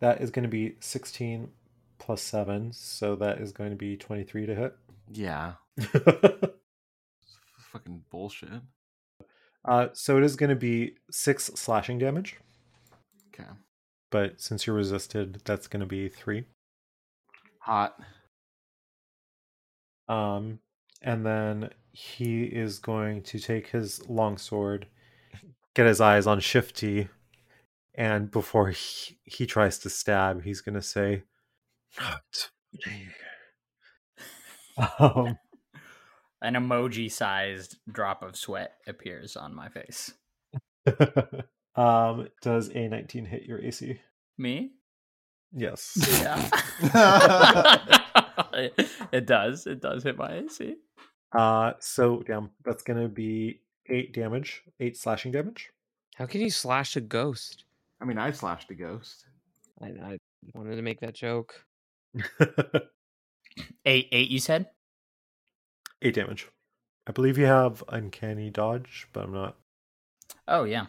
[0.00, 1.50] that is going to be 16
[1.98, 4.76] plus seven, so that is going to be 23 to hit.
[5.12, 5.54] Yeah,
[7.72, 8.62] fucking bullshit.
[9.64, 12.36] uh, so it is going to be six slashing damage,
[13.32, 13.48] Okay,
[14.10, 16.44] but since you're resisted, that's going to be three.
[17.68, 18.00] Hot.
[20.08, 20.60] Um,
[21.02, 24.86] and then he is going to take his longsword,
[25.74, 27.08] get his eyes on Shifty,
[27.94, 31.24] and before he, he tries to stab, he's going to say,
[32.00, 32.50] Not
[34.98, 35.36] um,
[36.40, 40.12] an emoji sized drop of sweat appears on my face
[41.76, 44.00] um, does a 19 hit your AC?
[44.38, 44.70] me
[45.52, 45.96] Yes.
[46.22, 46.48] yeah
[49.12, 50.76] it does it does hit my ac
[51.32, 55.70] Uh, so damn, that's going to be eight damage, eight slashing damage.
[56.16, 57.64] How can you slash a ghost?
[58.00, 59.26] I mean, I slashed a ghost.
[59.82, 60.18] I, I
[60.54, 61.64] wanted to make that joke.
[63.84, 64.28] Eight, eight.
[64.28, 64.66] You said.
[66.02, 66.48] Eight damage.
[67.06, 69.56] I believe you have uncanny dodge, but I'm not.
[70.46, 70.86] Oh yeah.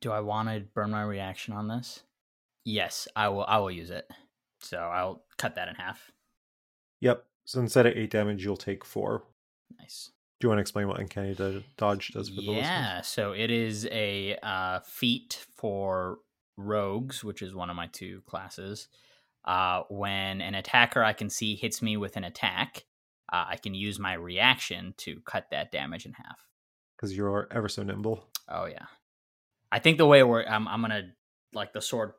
[0.00, 2.02] Do I want to burn my reaction on this?
[2.68, 3.46] Yes, I will.
[3.46, 4.06] I will use it.
[4.60, 6.10] So I'll cut that in half.
[7.00, 7.24] Yep.
[7.46, 9.24] So instead of eight damage, you'll take four.
[9.80, 10.10] Nice.
[10.38, 12.66] Do you want to explain what uncanny do- dodge does for the listeners?
[12.66, 16.18] Yeah, so it is a uh, feat for
[16.58, 18.88] rogues, which is one of my two classes.
[19.46, 22.84] Uh, when an attacker I can see hits me with an attack,
[23.32, 26.46] uh, I can use my reaction to cut that damage in half.
[26.96, 28.28] Because you're ever so nimble.
[28.46, 28.86] Oh yeah,
[29.72, 31.12] I think the way we're I'm I'm gonna
[31.54, 32.12] like the sword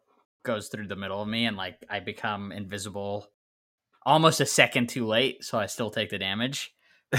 [0.43, 3.27] goes through the middle of me and like I become invisible
[4.05, 6.73] almost a second too late, so I still take the damage,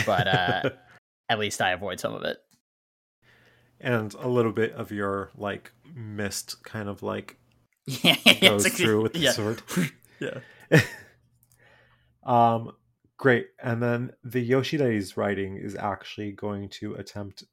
[0.07, 0.71] but uh,
[1.29, 2.39] at least I avoid some of it.
[3.81, 7.39] and a little bit of your like mist kind of like
[7.87, 9.33] Yeah, goes like- through with the yeah.
[9.33, 9.63] sword.
[10.21, 10.41] yeah.
[12.25, 12.73] um
[13.17, 17.45] great and then the yoshi that he's riding is actually going to attempt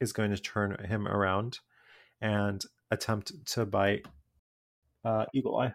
[0.00, 1.58] is going to turn him around
[2.20, 4.06] and attempt to bite
[5.04, 5.74] uh eagle eye.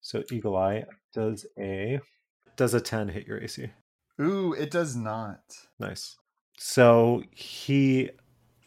[0.00, 2.00] So eagle eye does a
[2.56, 3.70] does a 10 hit your ac
[4.20, 5.40] Ooh, it does not.
[5.80, 6.16] nice.
[6.56, 8.10] So he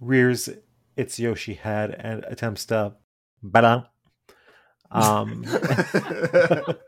[0.02, 0.50] rears
[0.98, 2.96] its yoshi head and attempts to
[3.42, 3.90] ba
[4.92, 5.46] um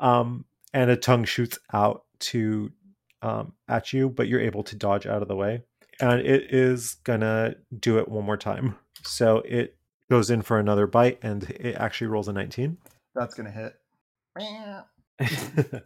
[0.00, 2.70] um, and a tongue shoots out to
[3.22, 5.62] um, at you, but you're able to dodge out of the way,
[6.00, 8.76] and it is gonna do it one more time.
[9.02, 9.75] So it
[10.10, 12.76] goes in for another bite, and it actually rolls a 19.
[13.14, 13.74] That's gonna hit.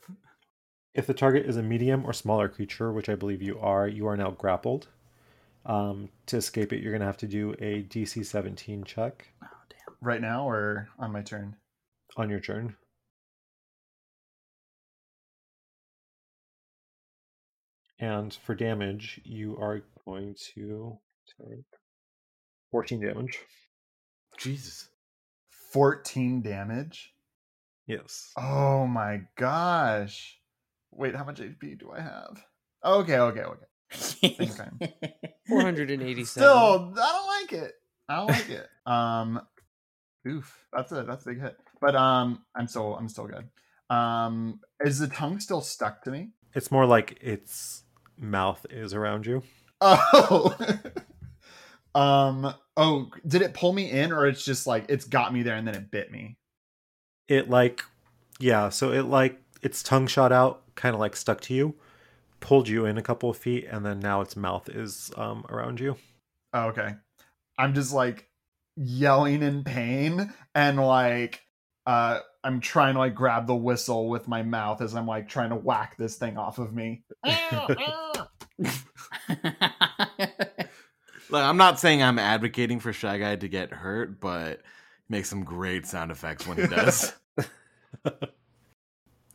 [0.94, 4.06] if the target is a medium or smaller creature, which I believe you are, you
[4.06, 4.88] are now grappled.
[5.66, 9.28] Um, to escape it, you're gonna have to do a DC 17 check
[10.00, 11.56] Right now or on my turn?
[12.16, 12.74] on your turn.
[17.98, 20.98] And for damage, you are going to
[21.38, 21.64] take
[22.70, 23.38] 14 damage.
[24.38, 24.88] Jesus.
[25.72, 27.14] 14 damage.
[27.86, 28.32] Yes.
[28.36, 30.38] Oh my gosh.
[30.92, 32.44] Wait, how much HP do I have?
[32.84, 33.66] Okay, okay, okay.
[33.92, 34.78] Same time.
[35.48, 36.24] 487.
[36.24, 37.72] Still, I don't like it.
[38.08, 38.68] I don't like it.
[38.86, 39.40] Um
[40.26, 41.56] oof, that's a that's a big hit.
[41.80, 43.48] But um I'm still I'm still good.
[43.94, 46.30] Um is the tongue still stuck to me?
[46.54, 47.84] It's more like its
[48.18, 49.42] mouth is around you.
[49.80, 50.56] Oh.
[51.94, 55.56] um oh, did it pull me in or it's just like it's got me there
[55.56, 56.36] and then it bit me?
[57.28, 57.82] It like,
[58.38, 61.74] yeah, so it like, its tongue shot out, kind of like stuck to you,
[62.40, 65.78] pulled you in a couple of feet, and then now its mouth is um, around
[65.78, 65.96] you.
[66.54, 66.94] Oh, okay.
[67.58, 68.26] I'm just like
[68.76, 71.42] yelling in pain and like
[71.86, 75.50] uh I'm trying to like grab the whistle with my mouth as I'm like trying
[75.50, 77.04] to whack this thing off of me.
[81.30, 84.60] Like, I'm not saying I'm advocating for Shy Guy to get hurt, but
[85.08, 87.12] he makes some great sound effects when he does.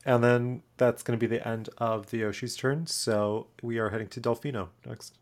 [0.06, 2.86] And then that's going to be the end of the Yoshi's turn.
[2.86, 5.18] So we are heading to Delfino next.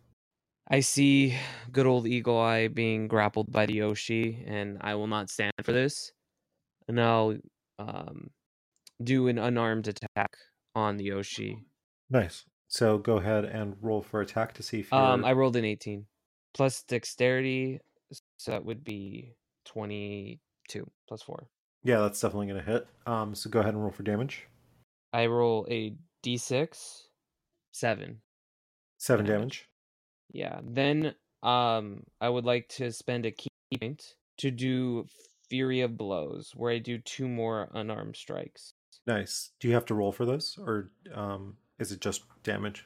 [0.68, 1.38] I see
[1.72, 5.72] good old Eagle Eye being grappled by the Yoshi, and I will not stand for
[5.72, 6.12] this.
[6.88, 7.38] And I'll
[7.80, 8.30] um,
[9.02, 10.36] do an unarmed attack
[10.76, 11.60] on the Yoshi.
[12.10, 12.46] Nice.
[12.68, 15.00] So go ahead and roll for attack to see if you're.
[15.00, 16.06] Um, I rolled an 18
[16.54, 17.80] plus dexterity,
[18.38, 19.36] so that would be
[19.66, 21.48] 22 plus four.
[21.84, 22.88] Yeah, that's definitely going to hit.
[23.06, 24.48] Um, so go ahead and roll for damage.
[25.12, 25.96] I roll a
[26.26, 27.02] d6,
[27.72, 28.22] seven.
[28.98, 29.40] Seven Damage.
[29.40, 29.70] damage.
[30.32, 30.60] Yeah.
[30.64, 35.06] Then um I would like to spend a ki point to do
[35.50, 38.72] Fury of Blows, where I do two more unarmed strikes.
[39.06, 39.52] Nice.
[39.60, 42.86] Do you have to roll for those, or um, is it just damage?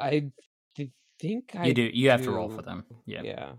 [0.00, 0.30] I
[0.76, 0.90] th-
[1.20, 1.90] think I you do.
[1.92, 2.84] You have to roll for them.
[3.06, 3.22] Yeah.
[3.22, 3.52] Yeah.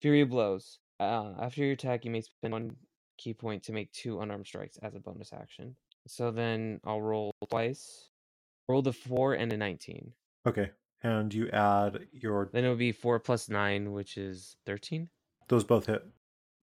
[0.00, 0.78] Fury of Blows.
[1.00, 2.76] Uh, after your attack, you may spend one
[3.18, 5.74] ki point to make two unarmed strikes as a bonus action.
[6.06, 8.08] So then I'll roll twice.
[8.68, 10.12] Roll the four and a nineteen.
[10.46, 10.70] Okay.
[11.02, 12.50] And you add your.
[12.52, 15.08] Then it would be four plus nine, which is thirteen.
[15.48, 16.04] Those both hit.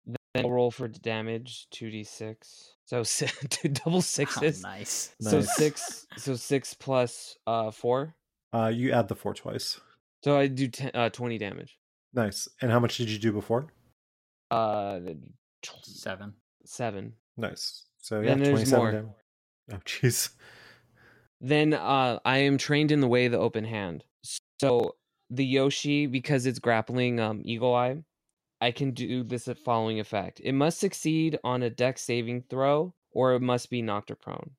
[0.06, 2.76] Then I'll roll for damage, two d six.
[2.86, 4.62] So si- two double Oh, sixes.
[4.64, 5.14] nice.
[5.22, 5.56] So Nice.
[5.56, 6.08] six.
[6.18, 8.16] So six plus uh four.
[8.54, 9.80] Uh, you add the four twice.
[10.24, 11.78] So I do ten, uh, twenty damage.
[12.14, 12.48] Nice.
[12.62, 13.68] And how much did you do before?
[14.50, 15.00] Uh,
[15.84, 16.34] Seven.
[16.66, 17.14] seven.
[17.38, 17.86] Nice.
[18.00, 18.92] So yeah, Then twenty-seven more.
[18.92, 19.12] damage.
[19.72, 20.30] Oh, jeez.
[21.40, 24.04] Then uh, I am trained in the way of the open hand.
[24.60, 24.96] So
[25.30, 28.04] the Yoshi, because it's grappling um, Eagle Eye,
[28.60, 30.42] I can do this following effect.
[30.44, 34.52] It must succeed on a Dex saving throw, or it must be knocked or prone.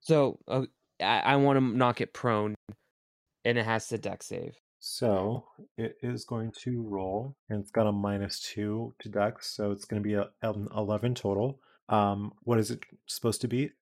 [0.00, 0.62] So uh,
[1.00, 2.54] I, I want to knock it prone,
[3.44, 4.56] and it has to Dex save.
[4.80, 5.44] So
[5.76, 9.84] it is going to roll, and it's got a minus two to dex, so it's
[9.84, 11.60] going to be a, an 11 total.
[11.90, 13.72] Um, what is it supposed to be?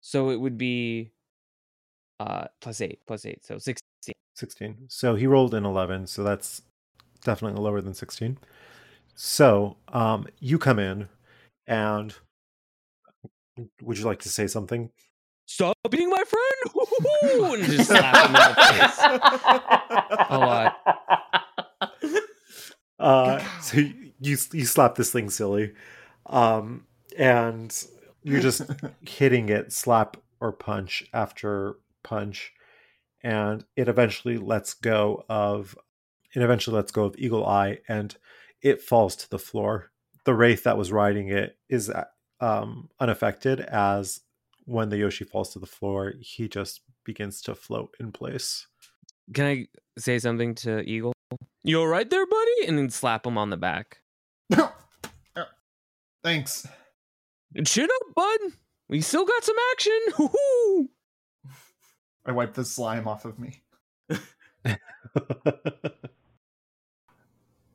[0.00, 1.12] So it would be
[2.20, 4.14] uh plus eight, plus eight, so sixteen.
[4.34, 4.76] 16.
[4.88, 6.62] So he rolled an 11, so that's
[7.22, 8.38] definitely lower than 16.
[9.14, 11.08] So um, you come in,
[11.66, 12.14] and
[13.82, 14.90] would you like to say something?
[15.50, 16.54] Stop being my friend!
[16.76, 17.54] Woo-hoo-hoo!
[17.54, 18.98] and just slap him in the face.
[20.30, 20.76] A lot.
[23.00, 25.72] Uh, so you, you you slap this thing silly,
[26.26, 26.86] um,
[27.18, 27.84] and
[28.22, 28.62] you're just
[29.00, 31.74] hitting it slap or punch after
[32.04, 32.52] punch,
[33.24, 35.76] and it eventually lets go of
[36.32, 38.16] it eventually lets go of Eagle Eye, and
[38.62, 39.90] it falls to the floor.
[40.24, 41.90] The wraith that was riding it is
[42.40, 44.20] um, unaffected, as
[44.70, 48.66] when the Yoshi falls to the floor, he just begins to float in place.
[49.34, 49.66] Can I
[49.98, 51.12] say something to Eagle?
[51.62, 52.66] You all right there, buddy?
[52.66, 53.98] And then slap him on the back.
[56.22, 56.66] Thanks.
[57.64, 58.40] Chin up, bud.
[58.88, 60.00] We still got some action.
[60.18, 60.90] Woo-hoo!
[62.26, 63.62] I wipe the slime off of me.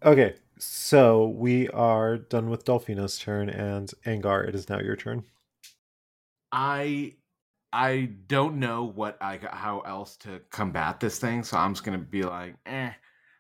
[0.06, 5.24] Okay, so we are done with Delfino's turn, and Angar, it is now your turn.
[6.56, 7.16] I
[7.74, 11.98] I don't know what I how else to combat this thing, so I'm just gonna
[11.98, 12.92] be like, eh,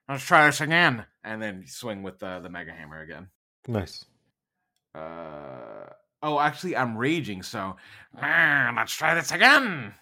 [0.09, 3.30] let's try this again, and then swing with the the mega hammer again.
[3.70, 4.03] Nice.
[4.93, 5.88] Uh
[6.22, 7.78] oh, actually, I'm raging, so
[8.22, 9.93] "Ah, let's try this again.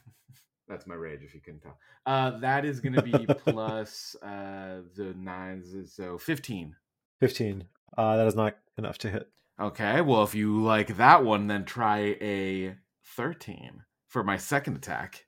[0.68, 1.78] That's my rage, if you can tell.
[2.08, 3.12] Uh, that is gonna be
[3.46, 6.76] plus uh the nines, so fifteen.
[7.20, 7.64] 15.
[7.96, 9.30] Uh, that is not enough to hit.
[9.62, 12.76] Okay, well, if you like that one, then try a
[13.16, 15.26] thirteen for my second attack.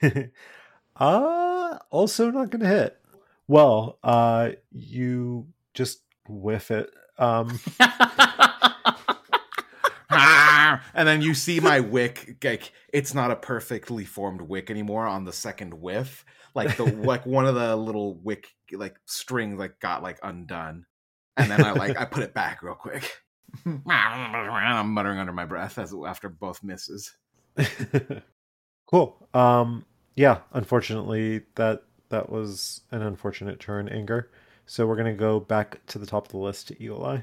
[0.96, 2.96] uh, also not going to hit.
[3.48, 6.90] Well, uh, you just whiff it.
[7.18, 7.58] Um,
[10.10, 15.24] and then you see my wick like it's not a perfectly formed wick anymore on
[15.24, 16.24] the second whiff
[16.54, 20.84] like the like one of the little wick like strings like got like undone
[21.36, 23.20] and then i like i put it back real quick
[23.86, 27.14] i'm muttering under my breath as after both misses
[28.86, 29.28] cool.
[29.34, 29.84] Um,
[30.16, 34.26] yeah, unfortunately, that that was an unfortunate turn, Angar.
[34.66, 37.18] So we're gonna go back to the top of the list to Eli.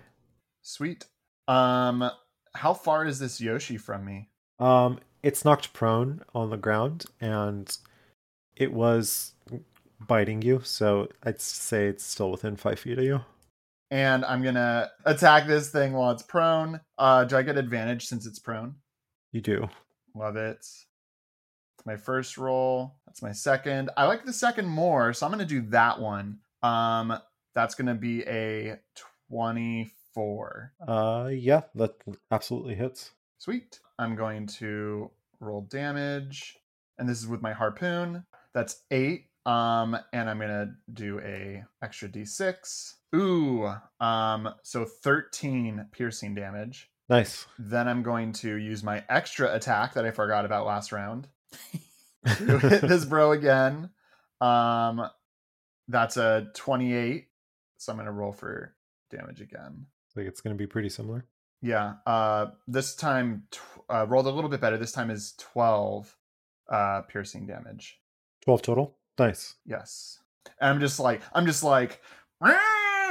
[0.61, 1.05] Sweet.
[1.47, 2.09] Um,
[2.53, 4.29] how far is this Yoshi from me?
[4.59, 7.75] Um, it's knocked prone on the ground, and
[8.55, 9.33] it was
[10.05, 10.61] biting you.
[10.63, 13.21] So I'd say it's still within five feet of you.
[13.89, 16.81] And I'm gonna attack this thing while it's prone.
[16.97, 18.75] Uh, do I get advantage since it's prone?
[19.31, 19.69] You do.
[20.15, 20.57] Love it.
[20.57, 20.85] It's
[21.85, 22.95] my first roll.
[23.05, 23.89] That's my second.
[23.95, 26.39] I like the second more, so I'm gonna do that one.
[26.63, 27.17] Um,
[27.55, 28.79] that's gonna be a
[29.29, 30.73] 24.
[30.85, 31.95] Uh, yeah, that
[32.31, 33.11] absolutely hits.
[33.37, 33.79] Sweet.
[33.99, 36.57] I'm going to roll damage,
[36.97, 38.25] and this is with my harpoon.
[38.53, 39.25] That's eight.
[39.45, 42.95] Um, and I'm gonna do a extra d6.
[43.15, 46.89] Ooh, um, so 13 piercing damage.
[47.09, 47.45] Nice.
[47.57, 51.27] Then I'm going to use my extra attack that I forgot about last round.
[52.25, 53.89] hit this bro again.
[54.41, 55.09] Um,
[55.87, 57.27] that's a 28.
[57.77, 58.75] So I'm gonna roll for
[59.11, 59.85] damage again.
[60.15, 61.25] Like it's gonna be pretty similar.
[61.61, 61.93] Yeah.
[62.05, 64.77] Uh, this time tw- uh, rolled a little bit better.
[64.77, 66.15] This time is 12
[66.69, 67.99] uh, piercing damage.
[68.43, 68.97] Twelve total.
[69.17, 69.55] Nice.
[69.65, 70.19] Yes.
[70.59, 72.01] And I'm just like I'm just like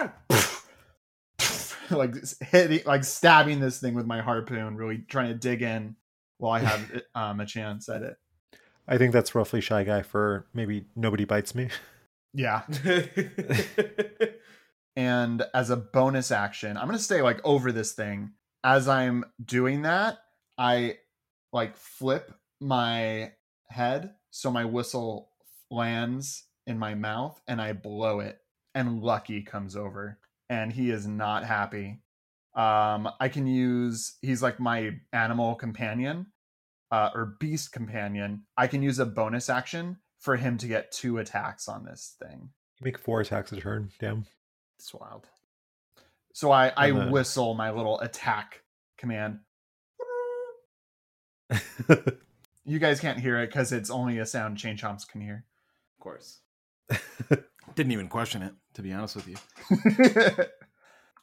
[1.91, 5.97] like hitting like stabbing this thing with my harpoon, really trying to dig in
[6.39, 8.17] while I have um, a chance at it.
[8.89, 11.71] I think that's roughly shy guy for maybe nobody bites me.
[12.33, 12.63] Yeah.
[14.97, 18.33] And as a bonus action, I'm gonna stay like over this thing.
[18.65, 20.19] As I'm doing that,
[20.57, 20.97] I
[21.53, 23.33] like flip my
[23.69, 25.31] head so my whistle
[25.71, 28.41] lands in my mouth and I blow it.
[28.77, 30.19] And Lucky comes over
[30.51, 32.03] and he is not happy.
[32.55, 36.27] Um, I can use he's like my animal companion
[36.91, 38.43] uh, or beast companion.
[38.55, 42.51] I can use a bonus action for him to get two attacks on this thing.
[42.79, 43.93] You Make four attacks a turn.
[43.99, 44.27] Damn.
[44.79, 45.27] It's wild.
[46.35, 48.63] So I, I then- whistle my little attack
[48.99, 49.41] command.
[52.69, 55.45] You guys can't hear it because it's only a sound Chain Chomps can hear.
[55.97, 56.41] of course
[57.75, 60.45] didn't even question it to be honest with you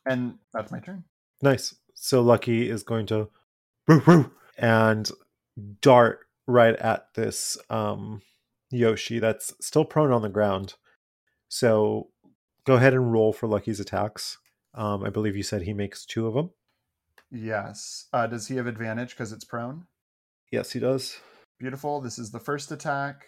[0.05, 1.03] and that's my turn.
[1.41, 1.75] Nice.
[1.95, 3.29] So Lucky is going to
[3.87, 5.09] "Roo, roo," and
[5.81, 8.21] dart right at this um,
[8.71, 10.75] Yoshi that's still prone on the ground.
[11.47, 12.09] So
[12.65, 14.37] go ahead and roll for Lucky's attacks.
[14.73, 16.49] Um, I believe you said he makes two of them.
[17.31, 18.07] Yes.
[18.11, 19.85] Uh, does he have advantage because it's prone?
[20.51, 21.17] Yes, he does.
[21.59, 22.01] Beautiful.
[22.01, 23.25] This is the first attack.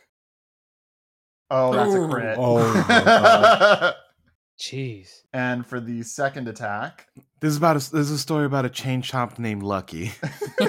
[1.50, 2.38] Oh, that's a crit.
[2.40, 3.92] Oh.
[4.60, 5.10] Jeez.
[5.34, 7.08] and for the second attack,
[7.42, 10.14] This is about a, this is a story about a chain chomp named Lucky.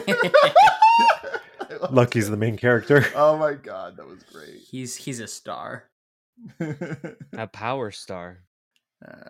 [1.90, 3.04] Lucky's the main character.
[3.14, 4.60] Oh my god, that was great.
[4.70, 5.84] he's he's a star.
[7.36, 8.40] A power star.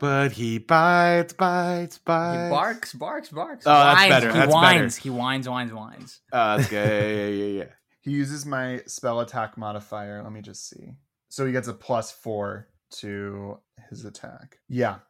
[0.01, 2.45] But he bites, bites, bites.
[2.45, 3.65] he barks, barks, barks.
[3.67, 4.53] Oh, that's better, He that's better.
[4.53, 4.97] whines.
[4.97, 6.21] He whines, whines, whines.
[6.33, 6.89] Uh, that's good.
[6.89, 7.69] Yeah, yeah, yeah, yeah.
[8.01, 10.23] he uses my spell attack modifier.
[10.23, 10.93] Let me just see.
[11.37, 13.59] So he gets a plus four to
[13.91, 14.57] his attack.
[14.71, 15.01] Yeah.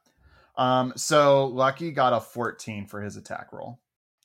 [0.57, 3.79] Um, so Lucky got a 14 for his attack roll.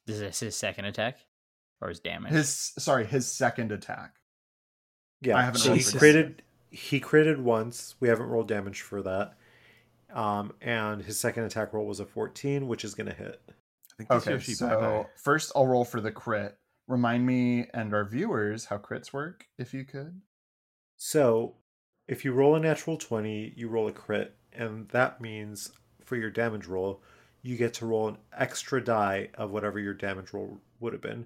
[0.08, 1.20] Is this his second attack
[1.80, 2.32] or his damage?
[2.32, 4.16] His sorry, his second attack.
[5.22, 6.42] Yeah, I haven't so he created
[6.72, 7.94] he created once.
[8.00, 9.36] We haven't rolled damage for that.
[10.12, 13.44] Um, and his second attack roll was a 14, which is going to hit.
[13.48, 13.54] I
[13.98, 15.06] think Okay, so bye-bye.
[15.18, 16.58] first I'll roll for the crit.
[16.88, 20.20] Remind me and our viewers how crits work, if you could.
[20.98, 21.56] So,
[22.12, 25.72] if you roll a natural 20, you roll a crit, and that means
[26.04, 27.02] for your damage roll,
[27.42, 31.26] you get to roll an extra die of whatever your damage roll would have been.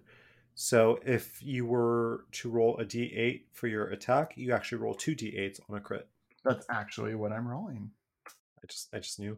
[0.54, 5.16] So, if you were to roll a d8 for your attack, you actually roll two
[5.16, 6.08] d8s on a crit.
[6.44, 7.90] That's actually what I'm rolling.
[8.64, 9.38] I just I just knew.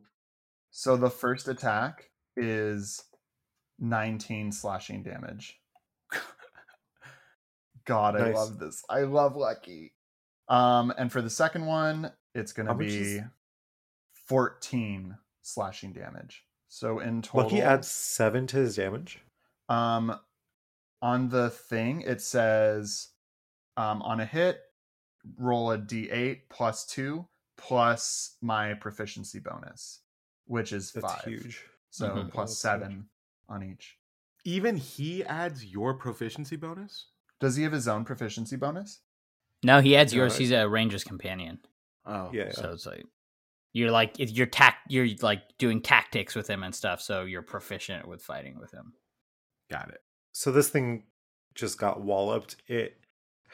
[0.70, 3.06] So the first attack is
[3.80, 5.62] 19 slashing damage.
[7.86, 8.36] God, I Nice.
[8.36, 8.84] love this.
[8.89, 9.93] I love Lucky.
[10.50, 13.22] Um, and for the second one, it's gonna be is-
[14.28, 16.43] 14 slashing damage.
[16.68, 19.22] So in total, Lucky adds 7 to his damage.
[19.70, 20.18] um,
[21.02, 23.10] on the thing it says,
[23.78, 24.62] um, on a hit,
[25.38, 27.28] roll a d8 plus two
[27.58, 30.02] plus my proficiency bonus,
[30.45, 31.24] which is That's five.
[31.24, 31.64] huge.
[31.89, 32.32] So Mhm.
[32.32, 32.82] plus that's huge.
[32.82, 33.10] seven
[33.50, 33.98] on each.
[34.43, 37.08] Even he adds your proficiency bonus.
[37.39, 39.02] Does he have his own proficiency bonus?
[39.64, 40.36] No, he adds yours.
[40.36, 41.60] I- He's a ranger's companion.
[42.05, 42.51] Oh, Yeah.
[42.51, 43.03] So it's like
[43.74, 48.08] you're like you're tac you're like doing tactics with him and stuff, so you're proficient
[48.08, 48.93] with fighting with him.
[49.70, 50.01] got it.
[50.32, 51.03] So this thing
[51.55, 52.55] just got walloped.
[52.68, 52.97] It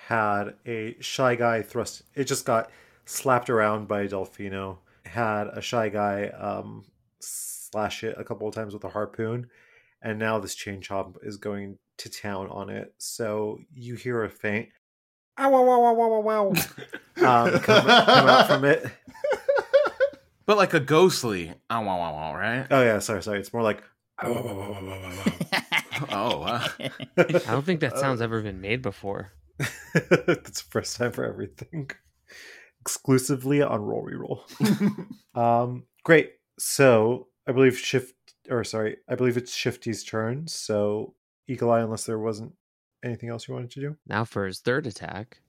[0.07, 2.03] had a shy guy thrust.
[2.15, 2.69] It just got
[3.05, 4.77] slapped around by a Delfino.
[5.05, 6.85] Had a shy guy um,
[7.19, 9.49] slash it a couple of times with a harpoon,
[10.01, 12.93] and now this chain chomp is going to town on it.
[12.97, 14.69] So you hear a faint
[15.37, 16.47] "ow wow wow wow wow wow"
[17.45, 18.85] um, come, come out from it.
[20.45, 21.53] But like a ghostly.
[21.69, 22.67] Oh, wow, wow, wow, right?
[22.69, 23.39] Oh yeah, sorry, sorry.
[23.39, 23.81] It's more like
[26.11, 26.67] Oh, wow.
[27.17, 29.31] I don't think that sound's ever been made before.
[29.57, 31.89] That's the first time for everything.
[32.81, 35.07] Exclusively on roll reroll.
[35.39, 36.33] um great.
[36.59, 38.15] So I believe shift
[38.49, 40.47] or sorry, I believe it's Shifty's turn.
[40.47, 41.15] So
[41.47, 42.53] Eagle Eye, unless there wasn't
[43.03, 43.97] anything else you wanted to do.
[44.07, 45.39] Now for his third attack.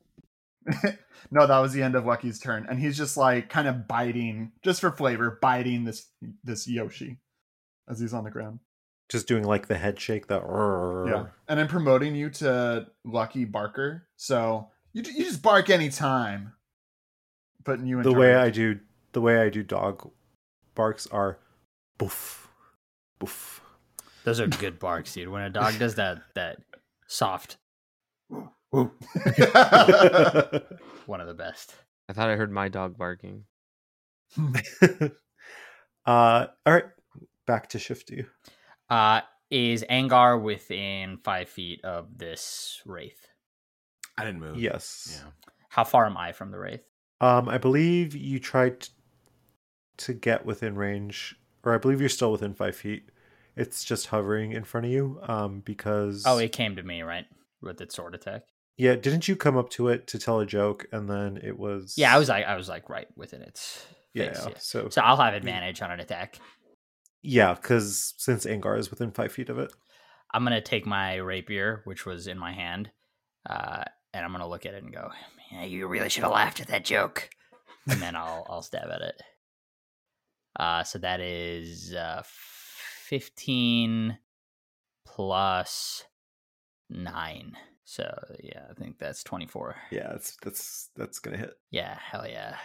[1.30, 4.52] no, that was the end of Lucky's turn, and he's just like kind of biting,
[4.62, 6.08] just for flavor, biting this
[6.42, 7.18] this Yoshi
[7.88, 8.60] as he's on the ground.
[9.10, 10.40] Just doing like the head shake, the
[11.06, 16.54] Yeah, and I'm promoting you to Lucky Barker, so you you just bark anytime.
[17.64, 18.46] Putting you in the way charge.
[18.46, 18.80] I do
[19.12, 20.10] the way I do dog
[20.74, 21.38] barks are
[21.98, 22.48] boof
[23.18, 23.60] boof.
[24.24, 25.28] Those are good barks, dude.
[25.28, 26.58] When a dog does that that
[27.06, 27.58] soft
[28.70, 28.90] one
[31.20, 31.74] of the best.
[32.08, 33.44] I thought I heard my dog barking.
[36.06, 36.84] uh all right.
[37.46, 38.26] Back to Shifty.
[38.90, 43.28] Uh is Angar within five feet of this wraith?
[44.18, 44.58] I didn't move.
[44.58, 45.20] Yes.
[45.22, 45.30] Yeah.
[45.68, 46.84] How far am I from the wraith?
[47.20, 48.90] Um, I believe you tried t-
[49.98, 53.08] to get within range, or I believe you're still within five feet.
[53.56, 55.20] It's just hovering in front of you.
[55.28, 57.26] Um, because Oh, it came to me, right?
[57.62, 58.42] With its sword attack.
[58.76, 61.94] yeah, didn't you come up to it to tell a joke, and then it was
[61.96, 64.32] Yeah, I was like I was like right within its yeah.
[64.32, 64.46] face.
[64.48, 64.58] yeah.
[64.58, 66.38] So So I'll have advantage on an attack.
[67.22, 69.72] yeah, because since Angar is within five feet of it,
[70.32, 72.90] I'm gonna take my rapier, which was in my hand,
[73.48, 75.10] uh, and I'm gonna look at it and go,
[75.52, 77.30] "Yeah, you really should have laughed at that joke."
[77.88, 79.22] And then I'll I'll stab at it.
[80.58, 82.22] Uh, so that is uh,
[83.08, 84.18] 15
[85.06, 86.04] plus
[86.88, 87.52] nine.
[87.84, 89.76] So yeah, I think that's 24.
[89.90, 91.52] yeah, it's that's that's gonna hit.
[91.70, 92.56] Yeah, hell yeah.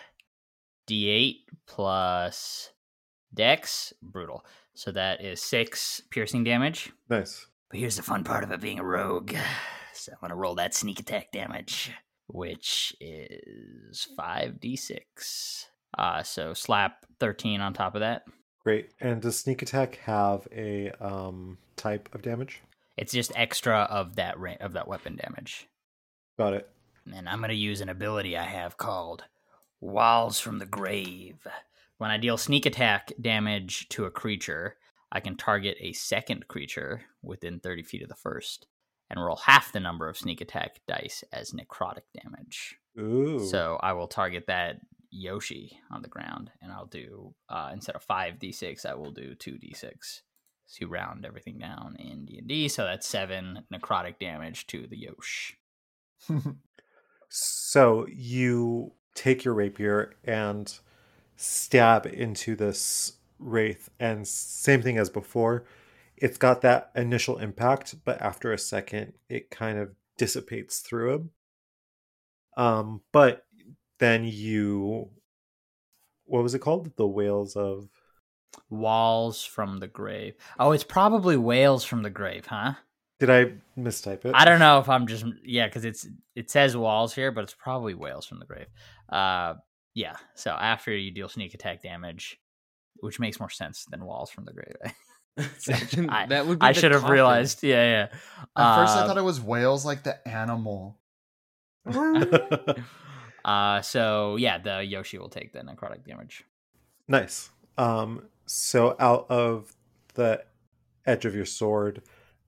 [0.89, 1.35] D8
[1.67, 2.71] plus
[3.33, 4.43] Dex, brutal.
[4.73, 6.91] So that is six piercing damage.
[7.09, 7.45] Nice.
[7.69, 9.35] But here's the fun part of it being a rogue.
[9.91, 11.91] So I'm gonna roll that sneak attack damage,
[12.27, 15.67] which is five d six.
[15.97, 18.21] Uh, so slap thirteen on top of that.
[18.69, 18.91] Great.
[19.01, 22.61] And does sneak attack have a um, type of damage?
[22.97, 25.67] It's just extra of that ra- of that weapon damage.
[26.37, 26.69] Got it.
[27.11, 29.23] And I'm going to use an ability I have called
[29.81, 31.47] Walls from the Grave.
[31.97, 34.77] When I deal sneak attack damage to a creature,
[35.11, 38.67] I can target a second creature within 30 feet of the first
[39.09, 42.75] and roll half the number of sneak attack dice as necrotic damage.
[42.99, 43.39] Ooh.
[43.39, 44.75] So I will target that
[45.11, 50.21] Yoshi on the ground and I'll do, uh, instead of 5d6, I will do 2d6
[50.75, 52.67] to round everything down in D&D.
[52.67, 55.57] So that's 7 necrotic damage to the Yosh.
[57.29, 60.71] So you take your rapier and
[61.35, 65.65] stab into this wraith, and same thing as before.
[66.17, 71.29] It's got that initial impact, but after a second, it kind of dissipates through him.
[72.57, 73.45] Um, but
[73.99, 75.09] then you,
[76.25, 76.95] what was it called?
[76.95, 77.89] The whales of.
[78.69, 80.33] Walls from the grave.
[80.59, 82.73] Oh, it's probably whales from the grave, huh?
[83.19, 84.31] Did I mistype it?
[84.33, 87.53] I don't know if I'm just yeah, because it's it says walls here, but it's
[87.53, 88.67] probably whales from the grave.
[89.09, 89.55] Uh,
[89.93, 90.15] yeah.
[90.35, 92.39] So after you deal sneak attack damage,
[93.01, 94.75] which makes more sense than walls from the grave.
[96.09, 97.61] I, that would be I should have realized.
[97.63, 98.07] Yeah, yeah.
[98.57, 100.97] At first, I Uh, thought it was whales, like the animal.
[103.45, 106.43] uh, so yeah, the Yoshi will take the necrotic damage.
[107.07, 107.49] Nice.
[107.77, 109.73] Um, so out of
[110.15, 110.43] the
[111.05, 112.01] edge of your sword,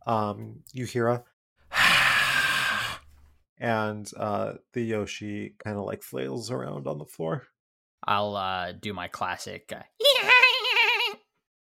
[0.06, 1.24] um, you hear a
[3.60, 7.48] and uh, the Yoshi kind of like flails around on the floor.
[8.04, 9.84] I'll uh, do my classic uh,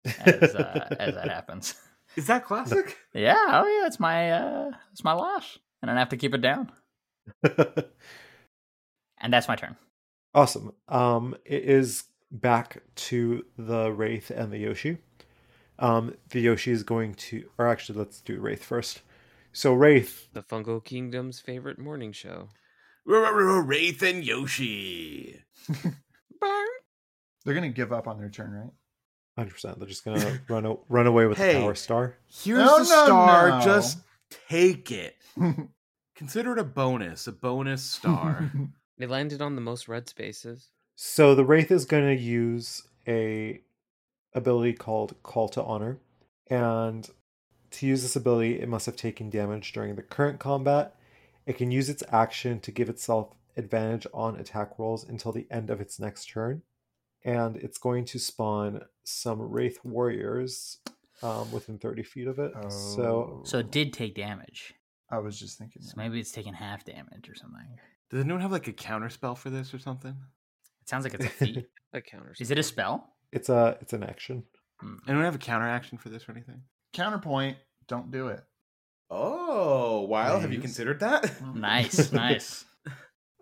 [0.25, 1.75] as uh, as that happens.
[2.15, 2.97] Is that classic?
[3.13, 6.41] Yeah, oh yeah, it's my uh, it's my lash, and I have to keep it
[6.41, 6.71] down.
[9.19, 9.75] And that's my turn.
[10.33, 10.71] awesome.
[10.87, 14.97] Um, it is back to the Wraith and the Yoshi.
[15.79, 19.01] Um, the Yoshi is going to, or actually, let's do Wraith first.
[19.53, 22.49] So Wraith, The Fungo Kingdom's favorite morning show.
[23.05, 25.41] Wraith and Yoshi.
[27.45, 28.71] They're gonna give up on their turn, right?
[29.37, 31.53] hundred percent, they're just gonna run a- run away with Hey.
[31.53, 32.17] the Power Star.
[32.27, 33.49] Here's No, the no, star.
[33.59, 33.61] no.
[33.63, 33.99] Just
[34.49, 35.15] take it.
[36.15, 38.51] Consider it a bonus, a bonus star.
[38.97, 40.69] They landed on the most red spaces.
[40.95, 43.61] So the Wraith is going to use a
[44.33, 45.99] ability called Call to Honor,
[46.49, 47.07] and
[47.71, 50.95] to use this ability, it must have taken damage during the current combat.
[51.45, 55.69] It can use its action to give itself advantage on attack rolls until the end
[55.69, 56.63] of its next turn,
[57.23, 60.79] and it's going to spawn some Wraith warriors
[61.21, 62.53] um, within thirty feet of it.
[62.69, 64.73] So So it did take damage.
[65.09, 65.83] I was just thinking.
[65.83, 67.79] So maybe it's taking half damage or something.
[68.09, 70.15] Does anyone have like a counter spell for this or something?
[70.81, 71.67] It sounds like it's a feat.
[71.93, 72.33] A counter.
[72.39, 73.13] Is it a spell?
[73.31, 74.43] it's a it's an action.
[74.79, 74.95] Hmm.
[75.07, 76.61] Anyone have a counter action for this or anything?
[76.93, 77.57] Counterpoint.
[77.87, 78.43] Don't do it.
[79.09, 81.31] Oh, Wild, have you considered that?
[81.55, 82.65] Nice, nice.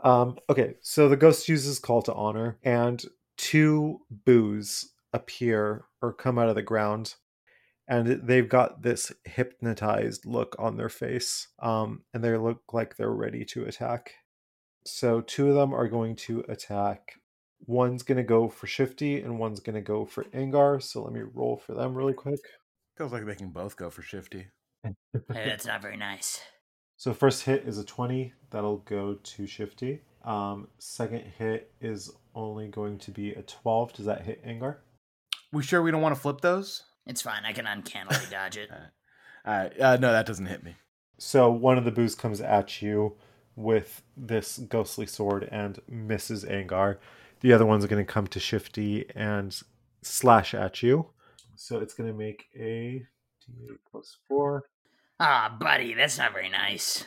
[0.03, 3.03] Um, okay, so the ghost uses call to honor, and
[3.37, 7.15] two boos appear or come out of the ground,
[7.87, 13.09] and they've got this hypnotized look on their face, um, and they look like they're
[13.09, 14.13] ready to attack.
[14.85, 17.19] So two of them are going to attack.
[17.65, 20.81] One's going to go for Shifty, and one's going to go for Angar.
[20.81, 22.39] So let me roll for them really quick.
[22.97, 24.47] Feels like they can both go for Shifty.
[24.83, 24.93] Hey,
[25.29, 26.39] that's not very nice.
[26.97, 28.33] So first hit is a 20.
[28.51, 30.01] That'll go to Shifty.
[30.23, 33.93] Um, second hit is only going to be a 12.
[33.93, 34.77] Does that hit Angar?
[35.51, 36.83] We sure we don't want to flip those?
[37.07, 37.43] It's fine.
[37.45, 38.69] I can uncannily dodge it.
[39.45, 39.79] All right.
[39.79, 40.75] Uh, no, that doesn't hit me.
[41.17, 43.15] So one of the boos comes at you
[43.55, 46.97] with this ghostly sword and misses Angar.
[47.41, 49.57] The other one's going to come to Shifty and
[50.01, 51.07] slash at you.
[51.55, 53.05] So it's going to make a
[53.41, 54.63] d8 plus 4.
[55.19, 57.05] Ah, buddy, that's not very nice.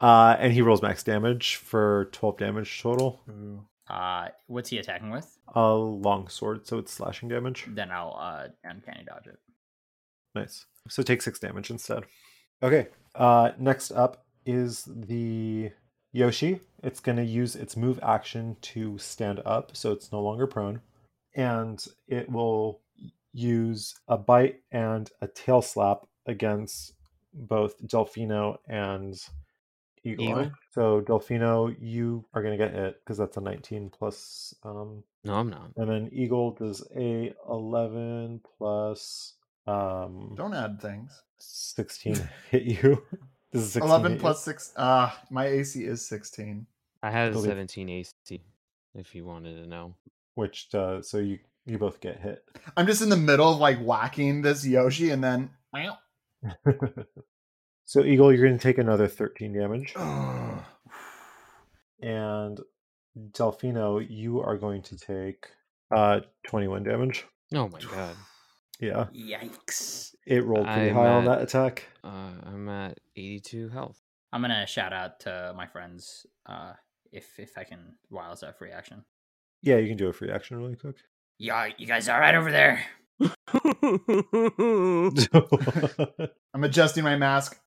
[0.00, 3.20] Uh, and he rolls max damage for 12 damage total.
[3.28, 3.64] Ooh.
[3.88, 5.36] Uh, what's he attacking with?
[5.54, 7.66] A long sword, so it's slashing damage.
[7.68, 9.38] Then I'll uh uncanny dodge it.
[10.34, 10.64] Nice.
[10.88, 12.04] So take six damage instead.
[12.62, 12.86] Okay.
[13.16, 15.70] Uh, next up is the
[16.12, 16.60] Yoshi.
[16.82, 20.80] It's going to use its move action to stand up, so it's no longer prone.
[21.34, 22.80] And it will
[23.32, 26.94] use a bite and a tail slap against
[27.32, 29.14] both Delfino and
[30.02, 30.24] Eagle.
[30.24, 30.50] Eagle?
[30.72, 34.54] So Delfino, you are going to get hit because that's a 19 plus.
[34.64, 35.70] Um, No, I'm not.
[35.76, 39.34] and then Eagle does a 11 plus
[39.66, 41.22] um, Don't add things.
[41.38, 43.02] 16 hit you.
[43.52, 44.72] This is 16 11 hit plus 6.
[44.76, 46.66] Ah, my AC is 16.
[47.02, 48.12] I had a 17 AC.
[48.94, 49.94] If you wanted to know.
[50.34, 52.44] which uh, so you you both get hit.
[52.76, 55.50] I'm just in the middle of like whacking this Yoshi and then.
[57.84, 59.94] so Eagle, you're going to take another 13 damage,
[62.00, 62.60] and
[63.32, 65.46] Delfino, you are going to take
[65.94, 67.24] uh 21 damage.
[67.54, 68.16] Oh my god.
[68.80, 70.14] Yeah, Yikes.
[70.26, 71.86] it rolled pretty I'm high on that attack.
[72.02, 74.00] Uh, I'm at 82 health.
[74.32, 76.72] I'm gonna shout out to my friends uh,
[77.12, 79.04] if if I can while it's a free action.
[79.62, 80.96] Yeah, you can do a free action really quick.
[81.38, 82.84] Yeah, you guys all right over there?
[86.54, 87.58] I'm adjusting my mask.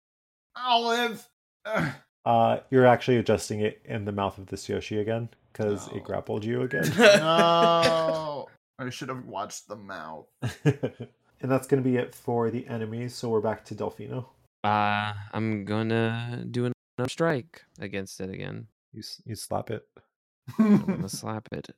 [0.55, 1.27] Olive!
[1.65, 1.91] Ugh.
[2.25, 5.97] uh, you're actually adjusting it in the mouth of this Yoshi again because No.
[5.97, 6.91] it grappled you again.
[6.97, 8.47] no!
[8.79, 10.25] I should have watched the mouth.
[10.63, 13.13] and that's going to be it for the enemies.
[13.15, 14.25] So we're back to Delfino.
[14.63, 16.65] uh, I'm gonna do
[16.97, 18.67] another strike against it again.
[18.93, 19.85] You you slap it.
[20.57, 21.69] I'm gonna slap it.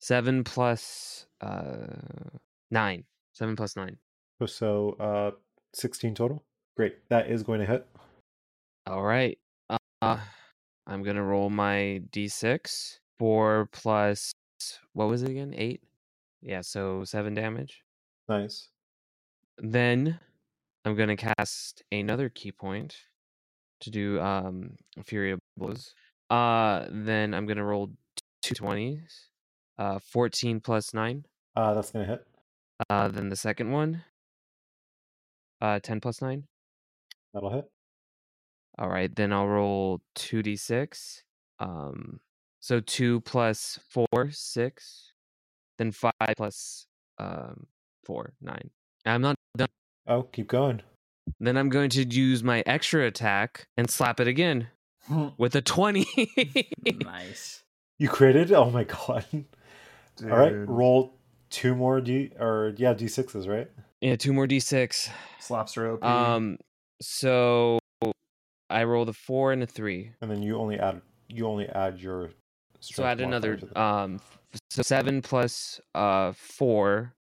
[0.00, 1.86] Seven plus uh
[2.70, 3.04] nine.
[3.32, 3.96] Seven plus nine.
[4.46, 5.30] So uh,
[5.72, 6.44] 16 total.
[6.76, 7.86] Great, that is going to hit.
[8.86, 9.38] All right.
[10.02, 10.18] Uh,
[10.86, 12.98] I'm gonna roll my d6.
[13.18, 14.32] Four plus
[14.94, 15.54] what was it again?
[15.56, 15.82] Eight.
[16.40, 17.82] Yeah, so seven damage.
[18.28, 18.68] Nice.
[19.58, 20.18] Then
[20.84, 22.96] I'm gonna cast another ki point
[23.80, 25.94] to do um Fury of Blows.
[26.30, 27.90] Uh, then I'm gonna roll
[28.42, 29.28] two twenties.
[29.78, 31.24] Uh, fourteen plus nine.
[31.56, 32.26] Uh, that's going to hit.
[32.90, 34.04] Uh, then the second one.
[35.60, 36.44] Uh, ten plus nine.
[37.32, 37.70] That'll hit.
[38.78, 41.22] All right, then I'll roll two d six.
[41.58, 42.20] Um,
[42.64, 45.12] so two plus four, six.
[45.76, 46.86] Then five plus
[47.18, 47.66] um
[48.06, 48.70] four, nine.
[49.04, 49.68] I'm not done.
[50.06, 50.80] Oh, keep going.
[51.40, 54.68] Then I'm going to use my extra attack and slap it again
[55.36, 56.06] with a twenty.
[57.04, 57.64] nice.
[57.98, 58.50] You critted?
[58.50, 59.26] Oh my god.
[59.30, 59.44] Dude.
[60.30, 61.18] All right, roll
[61.50, 63.68] two more D or yeah, D6s, right?
[64.00, 65.10] yeah, two more d six.
[65.38, 66.02] Slaps are OP.
[66.02, 66.56] Um,
[67.02, 67.78] so
[68.70, 70.12] I rolled a four and a three.
[70.22, 72.30] And then you only add you only add your
[72.84, 74.20] So add strength another um
[74.70, 77.14] so seven plus uh four,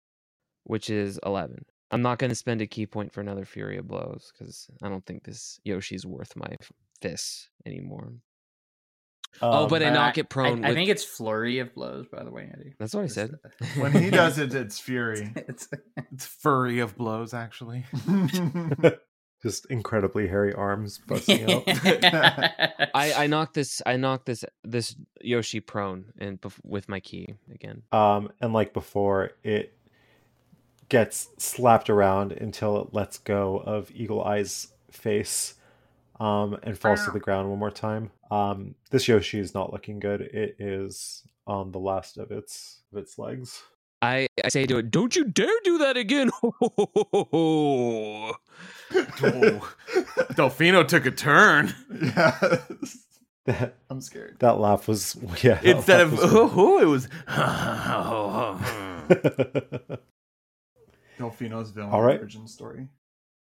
[0.64, 1.64] which is eleven.
[1.92, 5.04] I'm not gonna spend a ki point for another Fury of Blows because I don't
[5.06, 8.12] think this Yoshi's worth my f- fists anymore.
[9.42, 10.64] oh, Um, but I knock it prone.
[10.64, 12.06] I with- think it's flurry of blows.
[12.12, 12.74] By the way, Andy.
[12.78, 13.32] that's what I said.
[13.44, 15.32] uh, when he does it, it's Fury.
[15.36, 15.68] it's
[16.12, 17.84] It's furry of blows, actually.
[19.43, 21.64] just incredibly hairy arms busting out.
[21.66, 27.34] I I knocked this I knocked this this Yoshi prone and bef- with my ki
[27.53, 27.82] again.
[27.93, 29.74] Um, and like before, it
[30.88, 35.55] gets slapped around until it lets go of Eagle Eye's face,
[36.18, 38.11] um, and falls to the ground one more time.
[38.30, 40.20] Um, this Yoshi is not looking good.
[40.20, 43.62] It is on the last of its of its legs.
[44.03, 46.30] I I say to it, don't you dare do that again.
[46.62, 48.36] Oh,
[50.34, 51.74] Delfino took a turn.
[52.03, 52.98] yes.
[53.46, 54.36] That I'm scared.
[54.40, 55.59] that laugh was yeah.
[55.62, 57.09] Instead of was- oh, it was.
[61.18, 62.18] Delfino's villain All right.
[62.20, 62.88] origin story.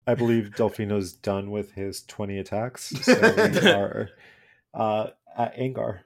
[0.07, 4.09] I believe Delfino's done with his twenty attacks, so we are
[4.74, 6.01] uh, at Angar.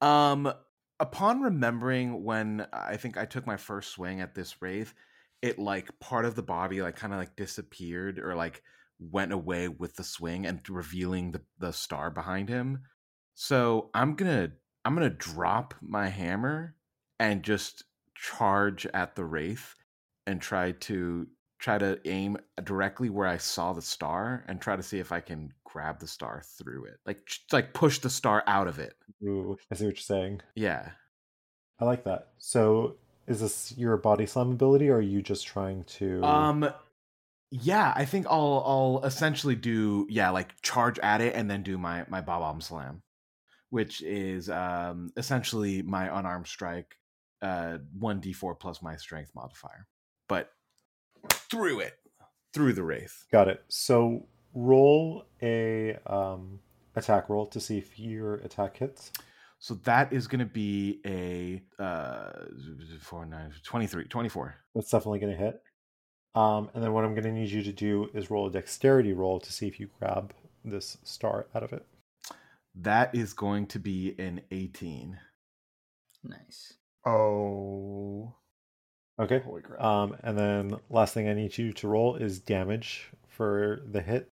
[0.00, 0.52] Um,
[1.00, 4.94] upon remembering when I think I took my first swing at this wraith,
[5.42, 8.62] it like part of the body like kind of like disappeared or like
[8.98, 12.82] went away with the swing and revealing the the star behind him.
[13.34, 14.52] So I'm gonna
[14.84, 16.74] I'm gonna drop my hammer
[17.18, 17.84] and just
[18.14, 19.74] charge at the wraith
[20.26, 21.26] and try to
[21.66, 25.18] try to aim directly where I saw the star and try to see if I
[25.18, 28.94] can grab the star through it, like like push the star out of it.
[29.24, 30.42] Ooh, I see what you're saying.
[30.54, 30.90] Yeah.
[31.80, 32.28] I like that.
[32.38, 36.22] So, is this your body slam ability, or are you just trying to?
[36.22, 36.70] Um
[37.50, 41.76] yeah, I think I'll I'll essentially do yeah, like charge at it and then do
[41.78, 43.02] my my Bob-omb slam,
[43.70, 46.94] which is um essentially my unarmed strike
[47.42, 49.88] uh 1d4 plus my strength modifier.
[50.28, 50.52] But
[51.50, 51.94] through it,
[52.52, 53.26] through the wraith.
[53.32, 53.64] Got it.
[53.68, 56.60] So, roll a um
[56.94, 59.12] attack roll to see if your attack hits.
[59.58, 62.44] So that is going to be a uh
[63.00, 64.54] 4 9 23 24.
[64.74, 65.62] That's definitely going to hit.
[66.34, 69.14] Um, and then what I'm going to need you to do is roll a dexterity
[69.14, 70.34] roll to see if you grab
[70.64, 71.86] this star out of it.
[72.74, 75.18] That is going to be an 18.
[76.24, 76.74] nice.
[77.06, 78.34] Oh.
[79.18, 79.38] Okay.
[79.40, 79.80] Holy crap.
[79.82, 84.28] Um, and then last thing I need you to roll is damage for the hit.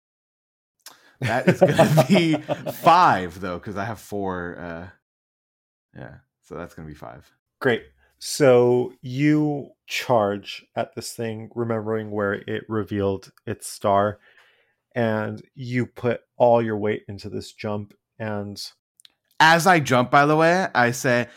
[1.21, 2.35] That is gonna be
[2.73, 4.59] five though, because I have four.
[4.59, 4.89] Uh,
[5.97, 7.31] yeah, so that's gonna be five.
[7.61, 7.85] Great.
[8.19, 14.19] So you charge at this thing, remembering where it revealed its star,
[14.95, 17.95] and you put all your weight into this jump.
[18.19, 18.61] And
[19.41, 21.29] As I jump, by the way, I say,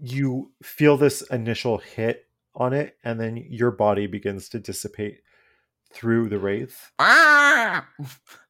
[0.00, 5.20] You feel this initial hit on it, and then your body begins to dissipate
[5.92, 6.90] through the wraith.
[6.98, 7.86] Ah!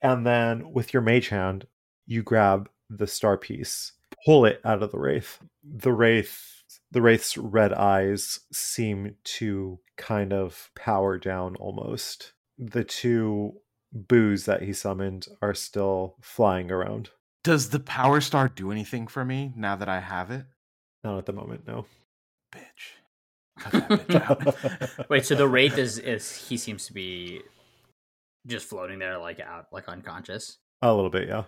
[0.02, 1.66] And then with your mage hand,
[2.06, 3.92] you grab the star piece,
[4.24, 5.38] pull it out of the wraith.
[5.62, 6.58] The wraith
[6.90, 12.32] the wraith's red eyes seem to kind of power down almost.
[12.58, 13.54] The two
[13.92, 17.10] boos that he summoned are still flying around.
[17.44, 20.46] Does the power star do anything for me now that I have it?
[21.04, 21.86] Not at the moment, no.
[22.52, 22.98] Bitch.
[23.58, 25.08] Cut that bitch out.
[25.10, 27.42] Wait, so the wraith is is he seems to be
[28.46, 30.58] just floating there, like out, like unconscious.
[30.82, 31.44] A little bit, yeah.